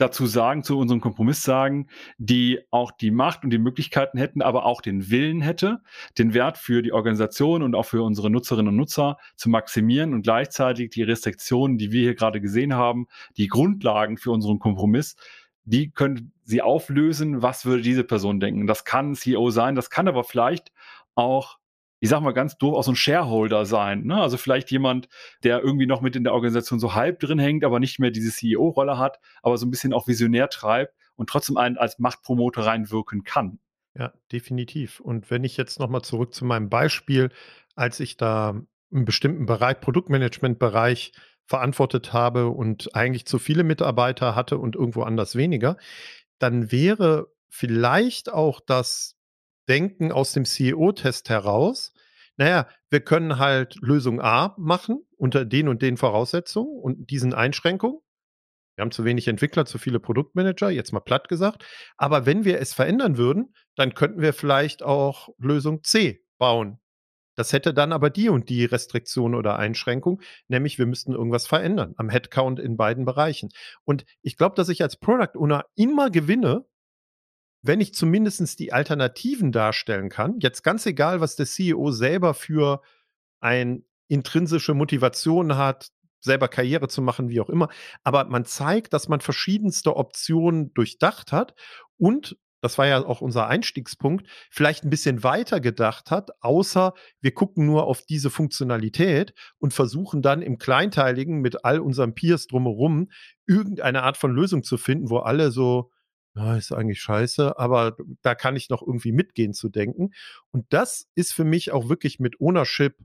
dazu 0.00 0.26
sagen, 0.26 0.62
zu 0.64 0.78
unserem 0.78 1.00
Kompromiss 1.00 1.42
sagen, 1.42 1.88
die 2.16 2.60
auch 2.70 2.90
die 2.90 3.10
Macht 3.10 3.44
und 3.44 3.50
die 3.50 3.58
Möglichkeiten 3.58 4.18
hätten, 4.18 4.42
aber 4.42 4.64
auch 4.64 4.80
den 4.80 5.10
Willen 5.10 5.42
hätte, 5.42 5.82
den 6.18 6.32
Wert 6.32 6.58
für 6.58 6.82
die 6.82 6.92
Organisation 6.92 7.62
und 7.62 7.74
auch 7.74 7.84
für 7.84 8.02
unsere 8.02 8.30
Nutzerinnen 8.30 8.68
und 8.68 8.76
Nutzer 8.76 9.18
zu 9.36 9.50
maximieren 9.50 10.14
und 10.14 10.22
gleichzeitig 10.22 10.90
die 10.90 11.02
Restriktionen, 11.02 11.76
die 11.76 11.92
wir 11.92 12.00
hier 12.00 12.14
gerade 12.14 12.40
gesehen 12.40 12.74
haben, 12.74 13.06
die 13.36 13.48
Grundlagen 13.48 14.16
für 14.16 14.30
unseren 14.30 14.58
Kompromiss, 14.58 15.16
die 15.64 15.90
können 15.90 16.32
sie 16.44 16.62
auflösen. 16.62 17.42
Was 17.42 17.66
würde 17.66 17.82
diese 17.82 18.04
Person 18.04 18.40
denken? 18.40 18.66
Das 18.66 18.84
kann 18.84 19.14
CEO 19.14 19.50
sein, 19.50 19.74
das 19.74 19.90
kann 19.90 20.08
aber 20.08 20.24
vielleicht 20.24 20.72
auch 21.14 21.59
ich 22.00 22.08
sag 22.08 22.20
mal 22.22 22.32
ganz 22.32 22.56
doof, 22.58 22.74
auch 22.74 22.82
so 22.82 22.92
ein 22.92 22.96
Shareholder 22.96 23.66
sein. 23.66 24.04
Ne? 24.04 24.20
Also 24.20 24.36
vielleicht 24.36 24.70
jemand, 24.70 25.08
der 25.44 25.60
irgendwie 25.62 25.86
noch 25.86 26.00
mit 26.00 26.16
in 26.16 26.24
der 26.24 26.32
Organisation 26.32 26.80
so 26.80 26.94
halb 26.94 27.20
drin 27.20 27.38
hängt, 27.38 27.64
aber 27.64 27.78
nicht 27.78 27.98
mehr 27.98 28.10
diese 28.10 28.30
CEO-Rolle 28.30 28.98
hat, 28.98 29.20
aber 29.42 29.56
so 29.58 29.66
ein 29.66 29.70
bisschen 29.70 29.92
auch 29.92 30.08
visionär 30.08 30.48
treibt 30.48 30.94
und 31.16 31.28
trotzdem 31.28 31.58
einen 31.58 31.76
als 31.76 31.98
Machtpromoter 31.98 32.64
reinwirken 32.64 33.22
kann. 33.22 33.58
Ja, 33.94 34.12
definitiv. 34.32 35.00
Und 35.00 35.30
wenn 35.30 35.44
ich 35.44 35.56
jetzt 35.56 35.78
nochmal 35.78 36.02
zurück 36.02 36.32
zu 36.32 36.44
meinem 36.44 36.70
Beispiel, 36.70 37.30
als 37.74 38.00
ich 38.00 38.16
da 38.16 38.60
einen 38.92 39.04
bestimmten 39.04 39.46
Bereich, 39.46 39.80
Produktmanagement-Bereich 39.80 41.12
verantwortet 41.44 42.12
habe 42.12 42.48
und 42.48 42.94
eigentlich 42.94 43.26
zu 43.26 43.38
viele 43.38 43.64
Mitarbeiter 43.64 44.34
hatte 44.34 44.56
und 44.58 44.76
irgendwo 44.76 45.02
anders 45.02 45.36
weniger, 45.36 45.76
dann 46.38 46.72
wäre 46.72 47.32
vielleicht 47.48 48.32
auch 48.32 48.60
das 48.60 49.19
Denken 49.70 50.10
aus 50.10 50.32
dem 50.32 50.44
CEO-Test 50.44 51.30
heraus, 51.30 51.94
naja, 52.36 52.66
wir 52.88 53.00
können 53.00 53.38
halt 53.38 53.76
Lösung 53.80 54.20
A 54.20 54.54
machen 54.58 55.06
unter 55.16 55.44
den 55.44 55.68
und 55.68 55.80
den 55.80 55.96
Voraussetzungen 55.96 56.76
und 56.82 57.10
diesen 57.10 57.34
Einschränkungen. 57.34 58.00
Wir 58.76 58.82
haben 58.82 58.90
zu 58.90 59.04
wenig 59.04 59.28
Entwickler, 59.28 59.66
zu 59.66 59.78
viele 59.78 60.00
Produktmanager, 60.00 60.70
jetzt 60.70 60.92
mal 60.92 61.00
platt 61.00 61.28
gesagt. 61.28 61.64
Aber 61.96 62.26
wenn 62.26 62.44
wir 62.44 62.58
es 62.60 62.74
verändern 62.74 63.16
würden, 63.16 63.54
dann 63.76 63.94
könnten 63.94 64.22
wir 64.22 64.32
vielleicht 64.32 64.82
auch 64.82 65.28
Lösung 65.38 65.84
C 65.84 66.24
bauen. 66.38 66.80
Das 67.36 67.52
hätte 67.52 67.72
dann 67.72 67.92
aber 67.92 68.10
die 68.10 68.28
und 68.28 68.48
die 68.48 68.64
Restriktion 68.64 69.34
oder 69.34 69.56
Einschränkung, 69.56 70.20
nämlich 70.48 70.78
wir 70.78 70.86
müssten 70.86 71.12
irgendwas 71.12 71.46
verändern 71.46 71.94
am 71.96 72.08
Headcount 72.08 72.58
in 72.58 72.76
beiden 72.76 73.04
Bereichen. 73.04 73.50
Und 73.84 74.04
ich 74.20 74.36
glaube, 74.36 74.56
dass 74.56 74.68
ich 74.68 74.82
als 74.82 74.96
Product 74.96 75.38
Owner 75.38 75.66
immer 75.74 76.10
gewinne, 76.10 76.66
wenn 77.62 77.80
ich 77.80 77.94
zumindest 77.94 78.58
die 78.58 78.72
Alternativen 78.72 79.52
darstellen 79.52 80.08
kann, 80.08 80.38
jetzt 80.40 80.62
ganz 80.62 80.86
egal, 80.86 81.20
was 81.20 81.36
der 81.36 81.46
CEO 81.46 81.90
selber 81.90 82.34
für 82.34 82.80
eine 83.40 83.82
intrinsische 84.08 84.74
Motivation 84.74 85.56
hat, 85.56 85.90
selber 86.20 86.48
Karriere 86.48 86.88
zu 86.88 87.00
machen, 87.02 87.28
wie 87.28 87.40
auch 87.40 87.48
immer, 87.48 87.68
aber 88.02 88.24
man 88.24 88.44
zeigt, 88.44 88.92
dass 88.92 89.08
man 89.08 89.20
verschiedenste 89.20 89.96
Optionen 89.96 90.72
durchdacht 90.74 91.32
hat 91.32 91.54
und 91.96 92.36
das 92.62 92.76
war 92.76 92.86
ja 92.86 93.04
auch 93.04 93.20
unser 93.20 93.46
Einstiegspunkt, 93.46 94.26
vielleicht 94.50 94.84
ein 94.84 94.90
bisschen 94.90 95.22
weiter 95.22 95.60
gedacht 95.60 96.10
hat, 96.10 96.30
außer 96.42 96.92
wir 97.20 97.32
gucken 97.32 97.66
nur 97.66 97.84
auf 97.84 98.02
diese 98.02 98.30
Funktionalität 98.30 99.32
und 99.58 99.72
versuchen 99.72 100.20
dann 100.22 100.42
im 100.42 100.58
Kleinteiligen 100.58 101.40
mit 101.40 101.64
all 101.64 101.80
unseren 101.80 102.14
Peers 102.14 102.46
drumherum 102.46 103.10
irgendeine 103.46 104.02
Art 104.02 104.16
von 104.16 104.32
Lösung 104.32 104.62
zu 104.62 104.76
finden, 104.76 105.08
wo 105.08 105.18
alle 105.18 105.50
so 105.50 105.90
ja, 106.36 106.56
ist 106.56 106.72
eigentlich 106.72 107.00
scheiße, 107.00 107.58
aber 107.58 107.96
da 108.22 108.34
kann 108.34 108.56
ich 108.56 108.70
noch 108.70 108.82
irgendwie 108.82 109.12
mitgehen 109.12 109.52
zu 109.52 109.68
denken. 109.68 110.10
Und 110.52 110.66
das 110.72 111.08
ist 111.14 111.32
für 111.32 111.44
mich 111.44 111.72
auch 111.72 111.88
wirklich 111.88 112.20
mit 112.20 112.40
Ownership 112.40 112.96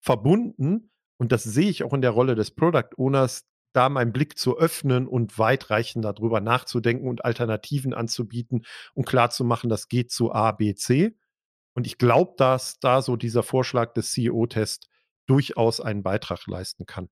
verbunden. 0.00 0.90
Und 1.18 1.32
das 1.32 1.44
sehe 1.44 1.68
ich 1.68 1.84
auch 1.84 1.92
in 1.92 2.00
der 2.00 2.10
Rolle 2.10 2.34
des 2.34 2.50
Product 2.52 2.96
Owners, 2.96 3.46
da 3.74 3.88
meinen 3.88 4.12
Blick 4.12 4.38
zu 4.38 4.56
öffnen 4.56 5.06
und 5.06 5.38
weitreichend 5.38 6.04
darüber 6.04 6.40
nachzudenken 6.40 7.08
und 7.08 7.24
Alternativen 7.24 7.92
anzubieten 7.92 8.64
und 8.94 9.04
klarzumachen, 9.04 9.68
das 9.68 9.88
geht 9.88 10.10
zu 10.10 10.32
A, 10.32 10.52
B, 10.52 10.74
C. 10.74 11.16
Und 11.74 11.86
ich 11.86 11.98
glaube, 11.98 12.34
dass 12.36 12.78
da 12.78 13.02
so 13.02 13.16
dieser 13.16 13.42
Vorschlag 13.42 13.92
des 13.92 14.12
CEO-Test 14.12 14.88
durchaus 15.26 15.80
einen 15.80 16.02
Beitrag 16.02 16.46
leisten 16.46 16.86
kann. 16.86 17.08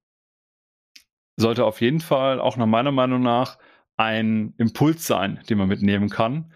Sollte 1.36 1.64
auf 1.64 1.80
jeden 1.80 2.00
Fall 2.00 2.40
auch 2.40 2.56
nach 2.56 2.66
meiner 2.66 2.92
Meinung 2.92 3.22
nach 3.22 3.58
ein 4.02 4.54
Impuls 4.58 5.06
sein, 5.06 5.40
den 5.48 5.58
man 5.58 5.68
mitnehmen 5.68 6.10
kann. 6.10 6.52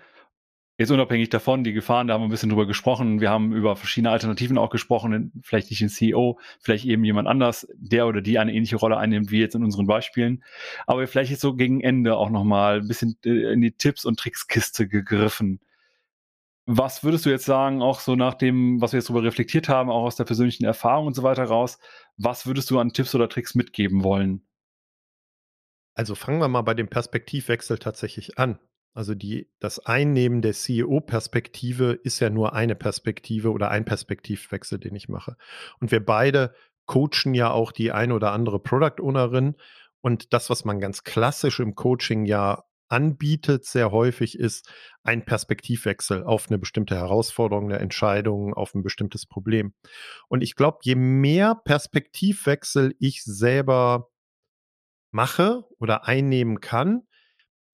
Jetzt 0.79 0.91
unabhängig 0.91 1.31
davon, 1.31 1.65
die 1.65 1.73
Gefahren, 1.73 2.07
da 2.07 2.15
haben 2.15 2.21
wir 2.21 2.27
ein 2.27 2.31
bisschen 2.31 2.51
drüber 2.51 2.67
gesprochen. 2.67 3.23
Wir 3.23 3.31
haben 3.31 3.55
über 3.55 3.77
verschiedene 3.77 4.11
Alternativen 4.11 4.59
auch 4.59 4.69
gesprochen, 4.69 5.33
vielleicht 5.43 5.71
nicht 5.71 5.81
den 5.81 5.89
CEO, 5.89 6.39
vielleicht 6.61 6.85
eben 6.85 7.03
jemand 7.03 7.29
anders, 7.29 7.67
der 7.77 8.07
oder 8.07 8.21
die 8.21 8.39
eine 8.39 8.53
ähnliche 8.53 8.77
Rolle 8.77 8.99
einnimmt, 8.99 9.31
wie 9.31 9.41
jetzt 9.41 9.55
in 9.55 9.65
unseren 9.65 9.87
Beispielen. 9.87 10.45
Aber 10.87 11.07
vielleicht 11.07 11.31
jetzt 11.31 11.41
so 11.41 11.55
gegen 11.55 11.81
Ende 11.81 12.17
auch 12.17 12.29
nochmal 12.29 12.81
ein 12.81 12.89
bisschen 12.89 13.17
äh, 13.25 13.53
in 13.53 13.63
die 13.63 13.73
Tipps- 13.73 14.05
und 14.05 14.19
Trickskiste 14.19 14.87
gegriffen. 14.87 15.61
Was 16.67 17.05
würdest 17.05 17.25
du 17.25 17.31
jetzt 17.31 17.47
sagen, 17.47 17.81
auch 17.81 18.01
so 18.01 18.17
nach 18.17 18.35
dem, 18.35 18.81
was 18.81 18.93
wir 18.93 18.99
jetzt 18.99 19.09
darüber 19.09 19.25
reflektiert 19.25 19.69
haben, 19.71 19.89
auch 19.89 20.03
aus 20.03 20.17
der 20.17 20.25
persönlichen 20.25 20.65
Erfahrung 20.65 21.07
und 21.07 21.15
so 21.15 21.23
weiter 21.23 21.45
raus, 21.45 21.79
was 22.19 22.47
würdest 22.47 22.71
du 22.71 22.79
an 22.81 22.93
Tipps 22.93 23.15
oder 23.15 23.29
Tricks 23.31 23.55
mitgeben 23.55 24.03
wollen? 24.03 24.43
Also 25.97 26.15
fangen 26.15 26.41
wir 26.41 26.49
mal 26.49 26.63
bei 26.63 26.75
dem 26.75 26.89
Perspektivwechsel 26.89 27.79
tatsächlich 27.79 28.39
an. 28.39 28.59
Also 28.93 29.15
die, 29.15 29.51
das 29.61 29.79
Einnehmen 29.85 30.43
der 30.43 30.53
CEO-Perspektive 30.53 31.93
ist 31.93 32.21
ja 32.21 32.31
nur 32.31 32.53
eine 32.53 32.75
Perspektive 32.75 33.51
oder 33.51 33.71
ein 33.71 33.85
Perspektivwechsel, 33.85 34.79
den 34.79 34.95
ich 34.95 35.09
mache. 35.09 35.37
Und 35.81 35.91
wir 35.91 36.05
beide 36.05 36.55
coachen 36.85 37.35
ja 37.35 37.51
auch 37.51 37.73
die 37.73 37.93
eine 37.93 38.15
oder 38.15 38.33
andere 38.33 38.61
Product 38.61 39.03
Ownerin. 39.03 39.57
Und 40.03 40.33
das, 40.33 40.51
was 40.51 40.65
man 40.65 40.81
ganz 40.81 41.03
klassisch 41.03 41.61
im 41.61 41.75
Coaching 41.75 42.27
ja 42.27 42.65
anbietet, 42.89 43.65
sehr 43.65 43.91
häufig 43.91 44.39
ist 44.39 44.71
ein 45.03 45.25
Perspektivwechsel 45.25 46.23
auf 46.25 46.49
eine 46.49 46.59
bestimmte 46.59 46.95
Herausforderung, 46.95 47.67
eine 47.67 47.81
Entscheidung, 47.81 48.55
auf 48.55 48.75
ein 48.75 48.83
bestimmtes 48.83 49.27
Problem. 49.27 49.73
Und 50.29 50.43
ich 50.43 50.57
glaube, 50.57 50.79
je 50.83 50.95
mehr 50.95 51.55
Perspektivwechsel 51.55 52.95
ich 52.99 53.25
selber 53.25 54.11
mache 55.17 55.65
oder 55.79 56.07
einnehmen 56.07 56.61
kann, 56.61 57.03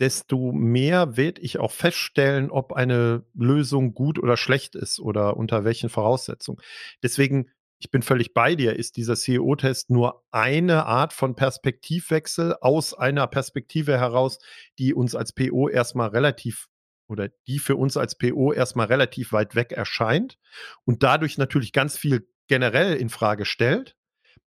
desto 0.00 0.52
mehr 0.52 1.16
werde 1.16 1.42
ich 1.42 1.58
auch 1.58 1.72
feststellen, 1.72 2.50
ob 2.50 2.72
eine 2.72 3.26
Lösung 3.34 3.94
gut 3.94 4.18
oder 4.18 4.36
schlecht 4.36 4.74
ist 4.74 4.98
oder 5.00 5.36
unter 5.36 5.64
welchen 5.64 5.90
Voraussetzungen. 5.90 6.60
Deswegen, 7.02 7.50
ich 7.78 7.90
bin 7.90 8.02
völlig 8.02 8.32
bei 8.32 8.54
dir, 8.54 8.76
ist 8.76 8.96
dieser 8.96 9.16
CEO-Test 9.16 9.90
nur 9.90 10.24
eine 10.30 10.86
Art 10.86 11.12
von 11.12 11.34
Perspektivwechsel 11.34 12.56
aus 12.60 12.94
einer 12.94 13.26
Perspektive 13.26 13.98
heraus, 13.98 14.38
die 14.78 14.94
uns 14.94 15.14
als 15.14 15.32
PO 15.32 15.68
erstmal 15.68 16.08
relativ 16.08 16.68
oder 17.08 17.28
die 17.46 17.58
für 17.58 17.76
uns 17.76 17.96
als 17.96 18.16
PO 18.16 18.52
erstmal 18.52 18.86
relativ 18.86 19.32
weit 19.32 19.54
weg 19.54 19.72
erscheint 19.72 20.38
und 20.84 21.02
dadurch 21.02 21.38
natürlich 21.38 21.72
ganz 21.72 21.98
viel 21.98 22.26
generell 22.46 22.94
in 22.96 23.10
Frage 23.10 23.44
stellt. 23.44 23.96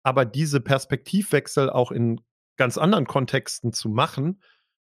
Aber 0.04 0.26
diese 0.26 0.60
Perspektivwechsel 0.60 1.70
auch 1.70 1.92
in 1.92 2.20
ganz 2.58 2.78
anderen 2.78 3.06
Kontexten 3.06 3.74
zu 3.74 3.90
machen, 3.90 4.42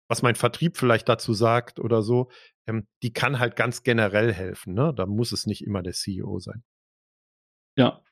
was 0.08 0.22
mein 0.22 0.34
Vertrieb 0.34 0.76
vielleicht 0.76 1.08
dazu 1.08 1.32
sagt 1.32 1.78
oder 1.78 2.02
so, 2.02 2.30
ähm, 2.66 2.86
die 3.02 3.12
kann 3.12 3.38
halt 3.38 3.56
ganz 3.56 3.82
generell 3.82 4.32
helfen. 4.32 4.74
Ne? 4.74 4.92
Da 4.94 5.06
muss 5.06 5.32
es 5.32 5.46
nicht 5.46 5.64
immer 5.64 5.82
der 5.82 5.92
CEO 5.92 6.38
sein. 6.38 6.62
Ja. 7.76 8.02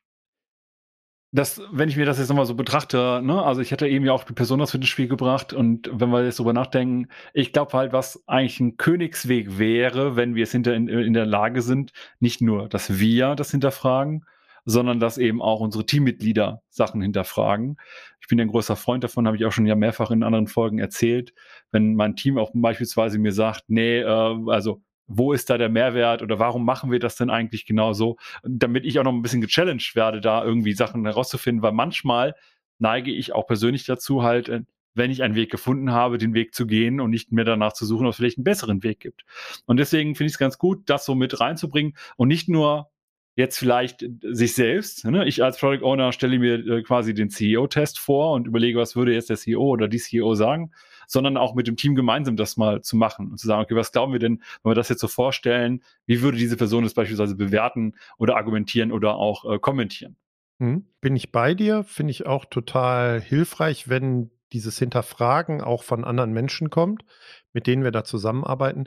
Das, 1.33 1.61
wenn 1.73 1.89
ich 1.89 1.97
mir 1.97 2.07
das 2.07 2.19
jetzt 2.19 2.29
nochmal 2.29 2.47
so 2.47 2.55
betrachte, 2.55 3.21
ne, 3.25 3.43
also 3.43 3.61
ich 3.61 3.73
hätte 3.73 3.89
eben 3.89 4.05
ja 4.05 4.13
auch 4.13 4.23
die 4.23 4.35
Person 4.35 4.61
das 4.61 4.71
für 4.71 4.79
das 4.79 4.89
Spiel 4.89 5.09
gebracht 5.09 5.53
und 5.53 5.91
wenn 5.93 6.11
wir 6.11 6.25
jetzt 6.25 6.39
drüber 6.39 6.53
nachdenken, 6.53 7.09
ich 7.33 7.53
glaube 7.53 7.77
halt, 7.77 7.93
was 7.93 8.23
eigentlich 8.29 8.61
ein 8.61 8.77
Königsweg 8.77 9.59
wäre, 9.59 10.15
wenn 10.15 10.37
wir 10.37 10.45
es 10.45 10.53
hinter 10.53 10.75
in, 10.75 10.87
in 10.87 11.13
der 11.13 11.27
Lage 11.27 11.61
sind, 11.61 11.91
nicht 12.21 12.41
nur, 12.41 12.69
dass 12.69 13.01
wir 13.01 13.35
das 13.35 13.51
hinterfragen, 13.51 14.25
sondern 14.65 15.01
dass 15.01 15.19
eben 15.19 15.43
auch 15.43 15.61
unsere 15.61 15.87
Teammitglieder 15.87 16.63
Sachen 16.71 17.03
hinterfragen. 17.03 17.77
Ich 18.21 18.29
bin 18.29 18.41
ein 18.41 18.49
großer 18.49 18.77
Freund 18.77 19.05
davon, 19.05 19.27
habe 19.27 19.37
ich 19.37 19.45
auch 19.45 19.53
schon 19.53 19.67
ja 19.67 19.75
mehrfach 19.75 20.11
in 20.11 20.23
anderen 20.23 20.47
Folgen 20.47 20.79
erzählt. 20.79 21.35
Wenn 21.71 21.95
mein 21.95 22.17
Team 22.17 22.39
auch 22.39 22.51
beispielsweise 22.55 23.19
mir 23.19 23.33
sagt, 23.33 23.65
nee, 23.69 24.01
äh, 24.01 24.39
also 24.49 24.83
wo 25.07 25.33
ist 25.33 25.51
da 25.51 25.59
der 25.59 25.69
Mehrwert 25.69 26.23
oder 26.23 26.39
warum 26.39 26.65
machen 26.65 26.91
wir 26.91 26.99
das 26.99 27.17
denn 27.17 27.31
eigentlich 27.31 27.67
genau 27.67 27.93
so, 27.93 28.17
damit 28.43 28.87
ich 28.87 28.99
auch 28.99 29.05
noch 29.05 29.13
ein 29.13 29.23
bisschen 29.23 29.43
gechallenged 29.43 29.95
werde, 29.95 30.21
da 30.21 30.43
irgendwie 30.43 30.73
Sachen 30.73 31.05
herauszufinden, 31.05 31.63
weil 31.63 31.73
manchmal 31.73 32.35
neige 32.79 33.11
ich 33.11 33.35
auch 33.35 33.47
persönlich 33.47 33.85
dazu, 33.85 34.23
halt, 34.23 34.49
äh, 34.49 34.63
wenn 34.95 35.11
ich 35.11 35.23
einen 35.23 35.35
Weg 35.35 35.51
gefunden 35.51 35.91
habe, 35.93 36.19
den 36.19 36.35
Weg 36.35 36.55
zu 36.55 36.67
gehen 36.67 37.01
und 37.01 37.11
nicht 37.11 37.33
mehr 37.33 37.45
danach 37.45 37.73
zu 37.73 37.85
suchen, 37.85 38.07
ob 38.07 38.13
es 38.13 38.17
vielleicht 38.17 38.39
einen 38.39 38.45
besseren 38.45 38.83
Weg 38.83 39.01
gibt. 39.01 39.25
Und 39.67 39.79
deswegen 39.79 40.15
finde 40.15 40.29
ich 40.29 40.35
es 40.35 40.39
ganz 40.39 40.57
gut, 40.57 40.89
das 40.89 41.05
so 41.05 41.15
mit 41.15 41.41
reinzubringen 41.41 41.97
und 42.17 42.29
nicht 42.29 42.49
nur 42.49 42.91
jetzt 43.37 43.59
vielleicht 43.59 44.05
sich 44.23 44.55
selbst. 44.55 45.05
Ne? 45.05 45.27
Ich 45.27 45.43
als 45.43 45.59
Product 45.59 45.85
Owner 45.85 46.13
stelle 46.13 46.39
mir 46.39 46.55
äh, 46.55 46.83
quasi 46.83 47.15
den 47.15 47.31
CEO-Test 47.31 47.99
vor 47.99 48.33
und 48.33 48.47
überlege, 48.47 48.79
was 48.79 48.97
würde 48.97 49.13
jetzt 49.13 49.31
der 49.31 49.37
CEO 49.37 49.63
oder 49.63 49.89
die 49.89 49.99
CEO 49.99 50.35
sagen, 50.35 50.73
sondern 51.07 51.37
auch 51.37 51.55
mit 51.55 51.67
dem 51.67 51.77
Team 51.77 51.95
gemeinsam 51.95 52.37
das 52.37 52.57
mal 52.57 52.83
zu 52.83 52.97
machen 52.97 53.31
und 53.31 53.39
zu 53.39 53.47
sagen, 53.47 53.63
okay, 53.63 53.75
was 53.75 53.93
glauben 53.93 54.13
wir 54.13 54.21
denn, 54.21 54.43
wenn 54.63 54.71
wir 54.71 54.75
das 54.75 54.89
jetzt 54.89 55.01
so 55.01 55.09
vorstellen, 55.09 55.83
wie 56.07 56.23
würde 56.23 56.39
diese 56.39 56.57
Person 56.57 56.85
das 56.85 56.95
beispielsweise 56.95 57.37
bewerten 57.37 57.95
oder 58.19 58.37
argumentieren 58.37 58.93
oder 58.93 59.17
auch 59.17 59.51
äh, 59.51 59.59
kommentieren? 59.59 60.17
Hm, 60.61 60.87
bin 61.01 61.17
ich 61.17 61.33
bei 61.33 61.55
dir, 61.55 61.83
finde 61.83 62.13
ich 62.13 62.27
auch 62.27 62.45
total 62.45 63.21
hilfreich, 63.21 63.89
wenn 63.89 64.31
dieses 64.53 64.79
Hinterfragen 64.79 65.61
auch 65.61 65.83
von 65.83 66.05
anderen 66.05 66.33
Menschen 66.33 66.71
kommt, 66.71 67.05
mit 67.53 67.67
denen 67.67 67.83
wir 67.83 67.91
da 67.91 68.05
zusammenarbeiten. 68.05 68.85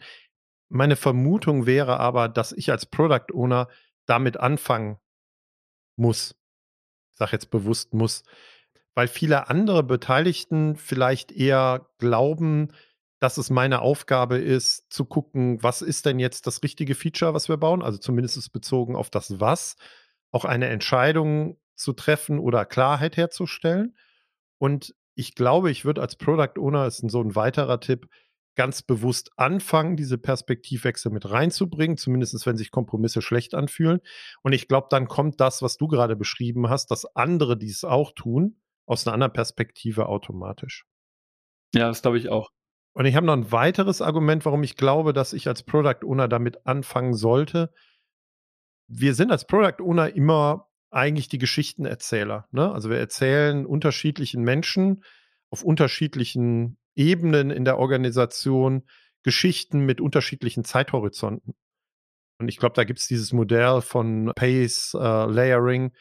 Meine 0.69 0.95
Vermutung 0.95 1.65
wäre 1.65 1.99
aber, 1.99 2.29
dass 2.29 2.53
ich 2.53 2.71
als 2.71 2.85
Product 2.85 3.33
Owner 3.33 3.67
damit 4.07 4.37
anfangen 4.37 4.97
muss. 5.95 6.35
Ich 7.13 7.19
sage 7.19 7.33
jetzt 7.33 7.51
bewusst 7.51 7.93
muss, 7.93 8.23
weil 8.95 9.07
viele 9.07 9.49
andere 9.49 9.83
Beteiligten 9.83 10.75
vielleicht 10.75 11.31
eher 11.31 11.87
glauben, 11.99 12.69
dass 13.19 13.37
es 13.37 13.49
meine 13.49 13.81
Aufgabe 13.81 14.37
ist, 14.37 14.91
zu 14.91 15.05
gucken, 15.05 15.61
was 15.63 15.81
ist 15.81 16.05
denn 16.05 16.19
jetzt 16.19 16.47
das 16.47 16.61
richtige 16.63 16.95
Feature, 16.95 17.33
was 17.33 17.49
wir 17.49 17.57
bauen, 17.57 17.81
also 17.81 17.97
zumindest 17.97 18.51
bezogen 18.51 18.95
auf 18.95 19.09
das 19.09 19.39
Was, 19.39 19.75
auch 20.31 20.45
eine 20.45 20.67
Entscheidung 20.67 21.57
zu 21.75 21.93
treffen 21.93 22.39
oder 22.39 22.65
Klarheit 22.65 23.17
herzustellen. 23.17 23.95
Und 24.59 24.95
ich 25.15 25.33
glaube, 25.33 25.71
ich 25.71 25.83
würde 25.83 26.01
als 26.01 26.15
Product 26.15 26.59
Owner, 26.59 26.85
ist 26.85 26.97
so 27.09 27.21
ein 27.21 27.35
weiterer 27.35 27.79
Tipp, 27.79 28.07
ganz 28.57 28.81
bewusst 28.81 29.31
anfangen, 29.37 29.95
diese 29.95 30.17
Perspektivwechsel 30.17 31.11
mit 31.11 31.29
reinzubringen, 31.29 31.95
zumindest 31.95 32.45
wenn 32.45 32.57
sich 32.57 32.71
Kompromisse 32.71 33.21
schlecht 33.21 33.53
anfühlen. 33.53 34.01
Und 34.43 34.51
ich 34.51 34.67
glaube, 34.67 34.87
dann 34.89 35.07
kommt 35.07 35.39
das, 35.39 35.61
was 35.61 35.77
du 35.77 35.87
gerade 35.87 36.17
beschrieben 36.17 36.69
hast, 36.69 36.91
dass 36.91 37.05
andere 37.15 37.57
dies 37.57 37.85
auch 37.85 38.11
tun, 38.11 38.59
aus 38.85 39.07
einer 39.07 39.13
anderen 39.13 39.33
Perspektive 39.33 40.07
automatisch. 40.07 40.85
Ja, 41.73 41.87
das 41.87 42.01
glaube 42.01 42.17
ich 42.17 42.29
auch. 42.29 42.49
Und 42.93 43.05
ich 43.05 43.15
habe 43.15 43.27
noch 43.27 43.33
ein 43.33 43.51
weiteres 43.51 44.01
Argument, 44.01 44.43
warum 44.43 44.63
ich 44.63 44.75
glaube, 44.75 45.13
dass 45.13 45.33
ich 45.33 45.47
als 45.47 45.63
Product 45.63 46.03
Owner 46.03 46.27
damit 46.27 46.65
anfangen 46.65 47.13
sollte. 47.13 47.71
Wir 48.87 49.13
sind 49.13 49.31
als 49.31 49.45
Product 49.45 49.83
Owner 49.83 50.15
immer 50.15 50.67
eigentlich 50.89 51.27
die 51.27 51.37
Geschichtenerzähler. 51.37 52.47
Ne? 52.51 52.71
Also 52.71 52.89
wir 52.89 52.97
erzählen 52.97 53.67
unterschiedlichen 53.67 54.41
Menschen 54.41 55.03
auf 55.51 55.63
unterschiedlichen 55.63 56.79
Ebenen 56.97 57.51
in 57.51 57.63
der 57.63 57.77
Organisation 57.77 58.83
Geschichten 59.23 59.85
mit 59.85 60.01
unterschiedlichen 60.01 60.63
Zeithorizonten. 60.63 61.55
Und 62.39 62.49
ich 62.49 62.57
glaube, 62.57 62.75
da 62.75 62.83
gibt 62.83 62.99
es 62.99 63.07
dieses 63.07 63.33
Modell 63.33 63.81
von 63.81 64.31
Pace 64.35 64.93
äh, 64.93 65.25
Layering. 65.25 65.91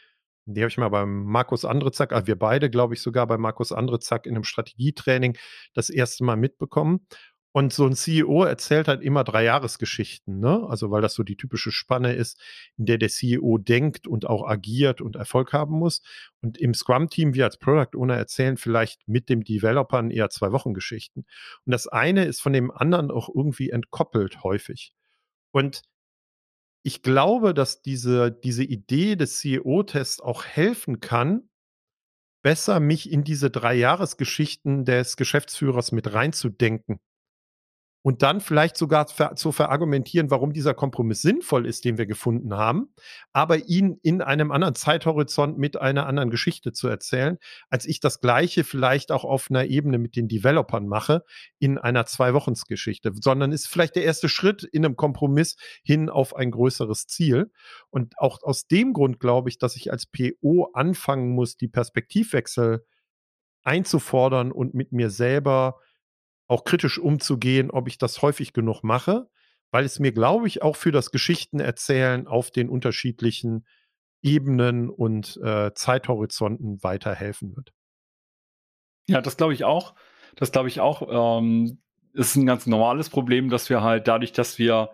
Die 0.45 0.61
habe 0.61 0.69
ich 0.69 0.77
mal 0.77 0.89
beim 0.89 1.23
Markus 1.23 1.65
Andrezack, 1.65 2.13
also 2.13 2.27
wir 2.27 2.37
beide, 2.37 2.69
glaube 2.69 2.93
ich, 2.93 3.01
sogar 3.01 3.27
bei 3.27 3.37
Markus 3.37 3.71
Andrezack 3.71 4.25
in 4.25 4.35
einem 4.35 4.43
Strategietraining 4.43 5.37
das 5.73 5.89
erste 5.89 6.23
Mal 6.23 6.37
mitbekommen. 6.37 7.05
Und 7.53 7.73
so 7.73 7.85
ein 7.87 7.95
CEO 7.95 8.43
erzählt 8.43 8.87
halt 8.87 9.01
immer 9.01 9.23
drei 9.23 9.43
Jahresgeschichten, 9.43 10.39
ne? 10.39 10.67
Also 10.69 10.91
weil 10.91 11.01
das 11.01 11.15
so 11.15 11.23
die 11.23 11.37
typische 11.37 11.71
Spanne 11.71 12.13
ist, 12.13 12.39
in 12.77 12.85
der 12.85 12.97
der 12.99 13.09
CEO 13.09 13.57
denkt 13.57 14.07
und 14.07 14.27
auch 14.27 14.47
agiert 14.47 15.01
und 15.01 15.15
Erfolg 15.15 15.53
haben 15.53 15.79
muss. 15.79 16.01
Und 16.41 16.57
im 16.59 16.73
Scrum-Team, 16.75 17.33
wir 17.33 17.45
als 17.45 17.57
Product 17.57 17.97
Owner 17.97 18.15
erzählen 18.15 18.57
vielleicht 18.57 19.07
mit 19.07 19.29
dem 19.29 19.43
Developern 19.43 20.11
eher 20.11 20.29
zwei 20.29 20.51
Wochen 20.51 20.73
Geschichten. 20.75 21.25
Und 21.65 21.71
das 21.71 21.87
eine 21.87 22.25
ist 22.25 22.41
von 22.41 22.53
dem 22.53 22.69
anderen 22.69 23.09
auch 23.09 23.29
irgendwie 23.33 23.71
entkoppelt 23.71 24.43
häufig. 24.43 24.93
Und 25.51 25.81
ich 26.83 27.01
glaube, 27.01 27.53
dass 27.53 27.81
diese, 27.81 28.31
diese 28.31 28.63
Idee 28.63 29.15
des 29.15 29.39
CEO-Tests 29.39 30.21
auch 30.21 30.45
helfen 30.45 30.99
kann, 30.99 31.49
besser 32.43 32.79
mich 32.79 33.11
in 33.11 33.23
diese 33.23 33.49
drei 33.49 33.73
Jahresgeschichten 33.73 34.85
des 34.85 35.17
Geschäftsführers 35.17 35.91
mit 35.91 36.13
reinzudenken 36.13 36.99
und 38.03 38.21
dann 38.21 38.39
vielleicht 38.39 38.77
sogar 38.77 39.07
zu 39.07 39.51
verargumentieren, 39.51 40.31
warum 40.31 40.53
dieser 40.53 40.73
Kompromiss 40.73 41.21
sinnvoll 41.21 41.65
ist, 41.65 41.83
den 41.83 41.97
wir 41.97 42.05
gefunden 42.05 42.55
haben, 42.55 42.93
aber 43.33 43.67
ihn 43.67 43.99
in 44.01 44.21
einem 44.21 44.51
anderen 44.51 44.75
Zeithorizont 44.75 45.57
mit 45.57 45.79
einer 45.79 46.05
anderen 46.05 46.29
Geschichte 46.29 46.71
zu 46.71 46.87
erzählen, 46.87 47.37
als 47.69 47.85
ich 47.85 47.99
das 47.99 48.21
Gleiche 48.21 48.63
vielleicht 48.63 49.11
auch 49.11 49.25
auf 49.25 49.47
einer 49.49 49.65
Ebene 49.65 49.97
mit 49.97 50.15
den 50.15 50.27
Developern 50.27 50.87
mache, 50.87 51.23
in 51.59 51.77
einer 51.77 52.05
Zwei-Wochens-Geschichte, 52.05 53.11
sondern 53.19 53.51
ist 53.51 53.67
vielleicht 53.67 53.95
der 53.95 54.03
erste 54.03 54.29
Schritt 54.29 54.63
in 54.63 54.85
einem 54.85 54.95
Kompromiss 54.95 55.57
hin 55.83 56.09
auf 56.09 56.35
ein 56.35 56.51
größeres 56.51 57.07
Ziel. 57.07 57.51
Und 57.89 58.17
auch 58.17 58.41
aus 58.43 58.67
dem 58.67 58.93
Grund 58.93 59.19
glaube 59.19 59.49
ich, 59.49 59.57
dass 59.57 59.75
ich 59.75 59.91
als 59.91 60.05
PO 60.05 60.69
anfangen 60.73 61.31
muss, 61.33 61.57
die 61.57 61.67
Perspektivwechsel 61.67 62.85
einzufordern 63.63 64.51
und 64.53 64.73
mit 64.73 64.93
mir 64.93 65.09
selber 65.09 65.79
auch 66.47 66.63
kritisch 66.63 66.99
umzugehen, 66.99 67.71
ob 67.71 67.87
ich 67.87 67.97
das 67.97 68.21
häufig 68.21 68.53
genug 68.53 68.83
mache, 68.83 69.27
weil 69.71 69.85
es 69.85 69.99
mir, 69.99 70.11
glaube 70.11 70.47
ich, 70.47 70.61
auch 70.61 70.75
für 70.75 70.91
das 70.91 71.11
Geschichtenerzählen 71.11 72.27
auf 72.27 72.51
den 72.51 72.69
unterschiedlichen 72.69 73.65
Ebenen 74.21 74.89
und 74.89 75.37
äh, 75.43 75.73
Zeithorizonten 75.73 76.81
weiterhelfen 76.83 77.55
wird. 77.55 77.73
Ja, 79.07 79.21
das 79.21 79.37
glaube 79.37 79.53
ich 79.53 79.63
auch. 79.63 79.95
Das 80.35 80.51
glaube 80.51 80.67
ich 80.67 80.79
auch. 80.79 81.39
Ähm, 81.39 81.79
ist 82.13 82.35
ein 82.35 82.45
ganz 82.45 82.65
normales 82.65 83.09
Problem, 83.09 83.49
dass 83.49 83.69
wir 83.69 83.81
halt 83.81 84.07
dadurch, 84.07 84.31
dass 84.31 84.57
wir 84.57 84.89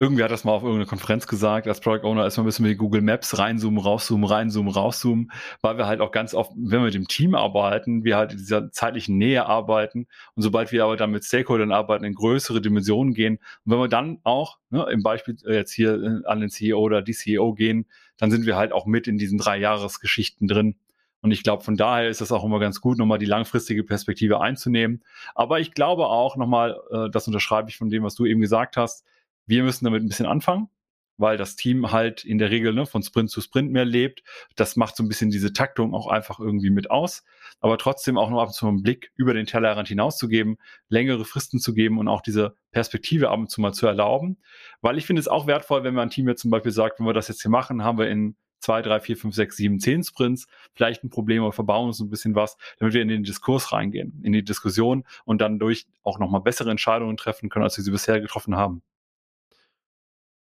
Irgendwer 0.00 0.26
hat 0.26 0.30
das 0.30 0.44
mal 0.44 0.52
auf 0.52 0.62
irgendeiner 0.62 0.88
Konferenz 0.88 1.26
gesagt, 1.26 1.66
als 1.66 1.80
Product 1.80 2.04
Owner 2.04 2.22
ein 2.22 2.44
bisschen 2.44 2.64
mit 2.64 2.78
Google 2.78 3.02
Maps 3.02 3.36
reinzoomen, 3.36 3.80
rauszoomen, 3.80 4.28
reinzoomen, 4.30 4.72
rauszoomen, 4.72 5.32
weil 5.60 5.76
wir 5.76 5.88
halt 5.88 6.00
auch 6.00 6.12
ganz 6.12 6.34
oft, 6.34 6.52
wenn 6.54 6.78
wir 6.78 6.82
mit 6.82 6.94
dem 6.94 7.08
Team 7.08 7.34
arbeiten, 7.34 8.04
wir 8.04 8.16
halt 8.16 8.30
in 8.30 8.38
dieser 8.38 8.70
zeitlichen 8.70 9.18
Nähe 9.18 9.46
arbeiten 9.46 10.06
und 10.36 10.42
sobald 10.42 10.70
wir 10.70 10.84
aber 10.84 10.96
dann 10.96 11.10
mit 11.10 11.24
Stakeholdern 11.24 11.72
arbeiten, 11.72 12.04
in 12.04 12.14
größere 12.14 12.60
Dimensionen 12.60 13.12
gehen 13.12 13.38
und 13.64 13.72
wenn 13.72 13.78
wir 13.80 13.88
dann 13.88 14.20
auch, 14.22 14.58
ne, 14.70 14.86
im 14.88 15.02
Beispiel 15.02 15.36
jetzt 15.48 15.72
hier 15.72 15.94
äh, 16.00 16.26
an 16.26 16.38
den 16.38 16.50
CEO 16.50 16.78
oder 16.78 17.02
die 17.02 17.14
CEO 17.14 17.54
gehen, 17.54 17.86
dann 18.18 18.30
sind 18.30 18.46
wir 18.46 18.54
halt 18.54 18.70
auch 18.70 18.86
mit 18.86 19.08
in 19.08 19.18
diesen 19.18 19.38
drei 19.38 19.58
Jahresgeschichten 19.58 20.46
drin. 20.46 20.76
Und 21.20 21.32
ich 21.32 21.42
glaube, 21.42 21.64
von 21.64 21.76
daher 21.76 22.08
ist 22.08 22.20
es 22.20 22.30
auch 22.30 22.44
immer 22.44 22.60
ganz 22.60 22.80
gut, 22.80 22.98
nochmal 22.98 23.18
die 23.18 23.26
langfristige 23.26 23.82
Perspektive 23.82 24.40
einzunehmen. 24.40 25.02
Aber 25.34 25.58
ich 25.58 25.72
glaube 25.72 26.06
auch 26.06 26.36
nochmal, 26.36 26.78
äh, 26.92 27.10
das 27.10 27.26
unterschreibe 27.26 27.68
ich 27.70 27.76
von 27.76 27.90
dem, 27.90 28.04
was 28.04 28.14
du 28.14 28.24
eben 28.24 28.40
gesagt 28.40 28.76
hast, 28.76 29.04
wir 29.48 29.64
müssen 29.64 29.84
damit 29.84 30.02
ein 30.02 30.08
bisschen 30.08 30.26
anfangen, 30.26 30.68
weil 31.16 31.36
das 31.36 31.56
Team 31.56 31.90
halt 31.90 32.24
in 32.24 32.38
der 32.38 32.50
Regel 32.50 32.72
ne, 32.72 32.86
von 32.86 33.02
Sprint 33.02 33.30
zu 33.30 33.40
Sprint 33.40 33.72
mehr 33.72 33.84
lebt. 33.84 34.22
Das 34.54 34.76
macht 34.76 34.96
so 34.96 35.02
ein 35.02 35.08
bisschen 35.08 35.30
diese 35.30 35.52
Taktung 35.52 35.94
auch 35.94 36.06
einfach 36.06 36.38
irgendwie 36.38 36.70
mit 36.70 36.90
aus. 36.90 37.24
Aber 37.60 37.76
trotzdem 37.76 38.16
auch 38.16 38.30
noch 38.30 38.40
ab 38.40 38.48
und 38.48 38.54
zu 38.54 38.68
einen 38.68 38.82
Blick 38.82 39.10
über 39.16 39.34
den 39.34 39.46
Tellerrand 39.46 39.88
hinauszugeben, 39.88 40.58
längere 40.88 41.24
Fristen 41.24 41.58
zu 41.58 41.74
geben 41.74 41.98
und 41.98 42.08
auch 42.08 42.22
diese 42.22 42.54
Perspektive 42.70 43.30
ab 43.30 43.38
und 43.40 43.50
zu 43.50 43.60
mal 43.60 43.72
zu 43.72 43.86
erlauben. 43.86 44.38
Weil 44.80 44.96
ich 44.96 45.06
finde 45.06 45.20
es 45.20 45.28
auch 45.28 45.46
wertvoll, 45.46 45.82
wenn 45.82 45.94
man 45.94 46.08
ein 46.08 46.10
Team 46.10 46.28
jetzt 46.28 46.42
zum 46.42 46.52
Beispiel 46.52 46.72
sagt, 46.72 47.00
wenn 47.00 47.06
wir 47.06 47.14
das 47.14 47.28
jetzt 47.28 47.42
hier 47.42 47.50
machen, 47.50 47.82
haben 47.82 47.98
wir 47.98 48.08
in 48.08 48.36
zwei, 48.60 48.82
drei, 48.82 49.00
vier, 49.00 49.16
fünf, 49.16 49.34
sechs, 49.34 49.56
sieben, 49.56 49.80
zehn 49.80 50.02
Sprints 50.02 50.46
vielleicht 50.74 51.04
ein 51.04 51.10
Problem 51.10 51.42
oder 51.42 51.52
verbauen 51.52 51.88
uns 51.88 52.00
ein 52.00 52.10
bisschen 52.10 52.34
was, 52.34 52.56
damit 52.78 52.94
wir 52.94 53.02
in 53.02 53.08
den 53.08 53.24
Diskurs 53.24 53.72
reingehen, 53.72 54.20
in 54.22 54.32
die 54.32 54.44
Diskussion 54.44 55.04
und 55.24 55.40
dann 55.40 55.58
durch 55.58 55.86
auch 56.02 56.18
nochmal 56.18 56.40
bessere 56.40 56.70
Entscheidungen 56.70 57.16
treffen 57.16 57.48
können, 57.48 57.64
als 57.64 57.76
wir 57.76 57.84
sie 57.84 57.90
bisher 57.90 58.20
getroffen 58.20 58.56
haben. 58.56 58.82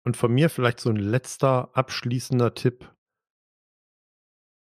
Und 0.04 0.16
von 0.16 0.32
mir 0.32 0.50
vielleicht 0.50 0.80
so 0.80 0.90
ein 0.90 0.96
letzter 0.96 1.70
abschließender 1.76 2.54
Tipp. 2.54 2.92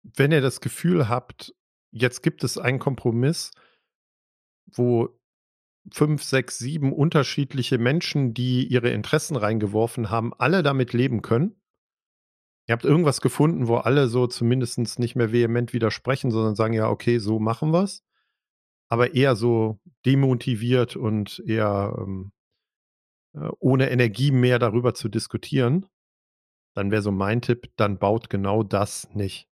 Wenn 0.02 0.32
ihr 0.32 0.40
das 0.40 0.60
Gefühl 0.60 1.08
habt, 1.08 1.54
jetzt 1.90 2.22
gibt 2.22 2.44
es 2.44 2.58
einen 2.58 2.78
Kompromiss, 2.78 3.50
wo 4.66 5.18
fünf, 5.92 6.22
sechs, 6.22 6.58
sieben 6.58 6.92
unterschiedliche 6.92 7.78
Menschen, 7.78 8.34
die 8.34 8.66
ihre 8.66 8.90
Interessen 8.90 9.36
reingeworfen 9.36 10.10
haben, 10.10 10.34
alle 10.34 10.62
damit 10.62 10.92
leben 10.92 11.22
können. 11.22 11.60
Ihr 12.68 12.72
habt 12.72 12.84
irgendwas 12.84 13.20
gefunden, 13.20 13.68
wo 13.68 13.76
alle 13.76 14.08
so 14.08 14.26
zumindest 14.26 14.98
nicht 14.98 15.14
mehr 15.14 15.30
vehement 15.30 15.72
widersprechen, 15.72 16.32
sondern 16.32 16.56
sagen, 16.56 16.74
ja, 16.74 16.88
okay, 16.88 17.18
so 17.18 17.38
machen 17.38 17.70
wir 17.70 17.84
es. 17.84 18.04
Aber 18.88 19.14
eher 19.14 19.36
so 19.36 19.80
demotiviert 20.04 20.96
und 20.96 21.42
eher 21.46 21.96
ähm, 21.98 22.32
äh, 22.32 22.35
ohne 23.58 23.90
Energie 23.90 24.30
mehr 24.30 24.58
darüber 24.58 24.94
zu 24.94 25.08
diskutieren, 25.08 25.86
dann 26.74 26.90
wäre 26.90 27.02
so 27.02 27.10
mein 27.10 27.40
Tipp, 27.40 27.70
dann 27.76 27.98
baut 27.98 28.30
genau 28.30 28.62
das 28.62 29.08
nicht. 29.14 29.48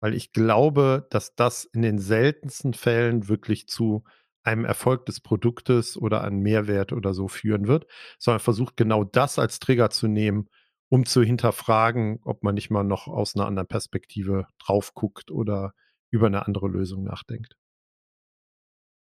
Weil 0.00 0.14
ich 0.14 0.32
glaube, 0.32 1.06
dass 1.10 1.34
das 1.34 1.64
in 1.64 1.82
den 1.82 1.98
seltensten 1.98 2.74
Fällen 2.74 3.28
wirklich 3.28 3.66
zu 3.66 4.04
einem 4.44 4.64
Erfolg 4.64 5.06
des 5.06 5.20
Produktes 5.20 5.96
oder 5.96 6.22
einem 6.22 6.40
Mehrwert 6.40 6.92
oder 6.92 7.14
so 7.14 7.26
führen 7.26 7.66
wird, 7.66 7.86
sondern 8.18 8.40
versucht 8.40 8.76
genau 8.76 9.02
das 9.02 9.38
als 9.38 9.58
Trigger 9.58 9.90
zu 9.90 10.06
nehmen, 10.06 10.48
um 10.88 11.04
zu 11.04 11.22
hinterfragen, 11.22 12.20
ob 12.22 12.44
man 12.44 12.54
nicht 12.54 12.70
mal 12.70 12.84
noch 12.84 13.08
aus 13.08 13.34
einer 13.34 13.46
anderen 13.46 13.66
Perspektive 13.66 14.46
drauf 14.58 14.94
guckt 14.94 15.32
oder 15.32 15.72
über 16.10 16.28
eine 16.28 16.46
andere 16.46 16.68
Lösung 16.68 17.02
nachdenkt. 17.02 17.56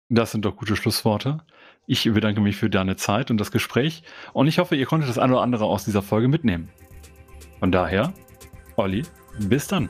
Das 0.10 0.32
sind 0.32 0.46
doch 0.46 0.56
gute 0.56 0.76
Schlussworte. 0.76 1.40
Ich 1.86 2.04
bedanke 2.04 2.42
mich 2.42 2.56
für 2.56 2.70
deine 2.70 2.96
Zeit 2.96 3.32
und 3.32 3.38
das 3.38 3.52
Gespräch 3.52 4.04
und 4.34 4.48
ich 4.48 4.60
hoffe, 4.60 4.76
ihr 4.76 4.86
konntet 4.86 5.10
das 5.10 5.18
eine 5.18 5.34
oder 5.34 5.42
andere 5.42 5.66
aus 5.66 5.86
dieser 5.86 6.02
Folge 6.02 6.28
mitnehmen. 6.28 6.70
Von 7.60 7.72
daher, 7.72 8.14
Olli, 8.76 9.04
bis 9.40 9.68
dann. 9.68 9.90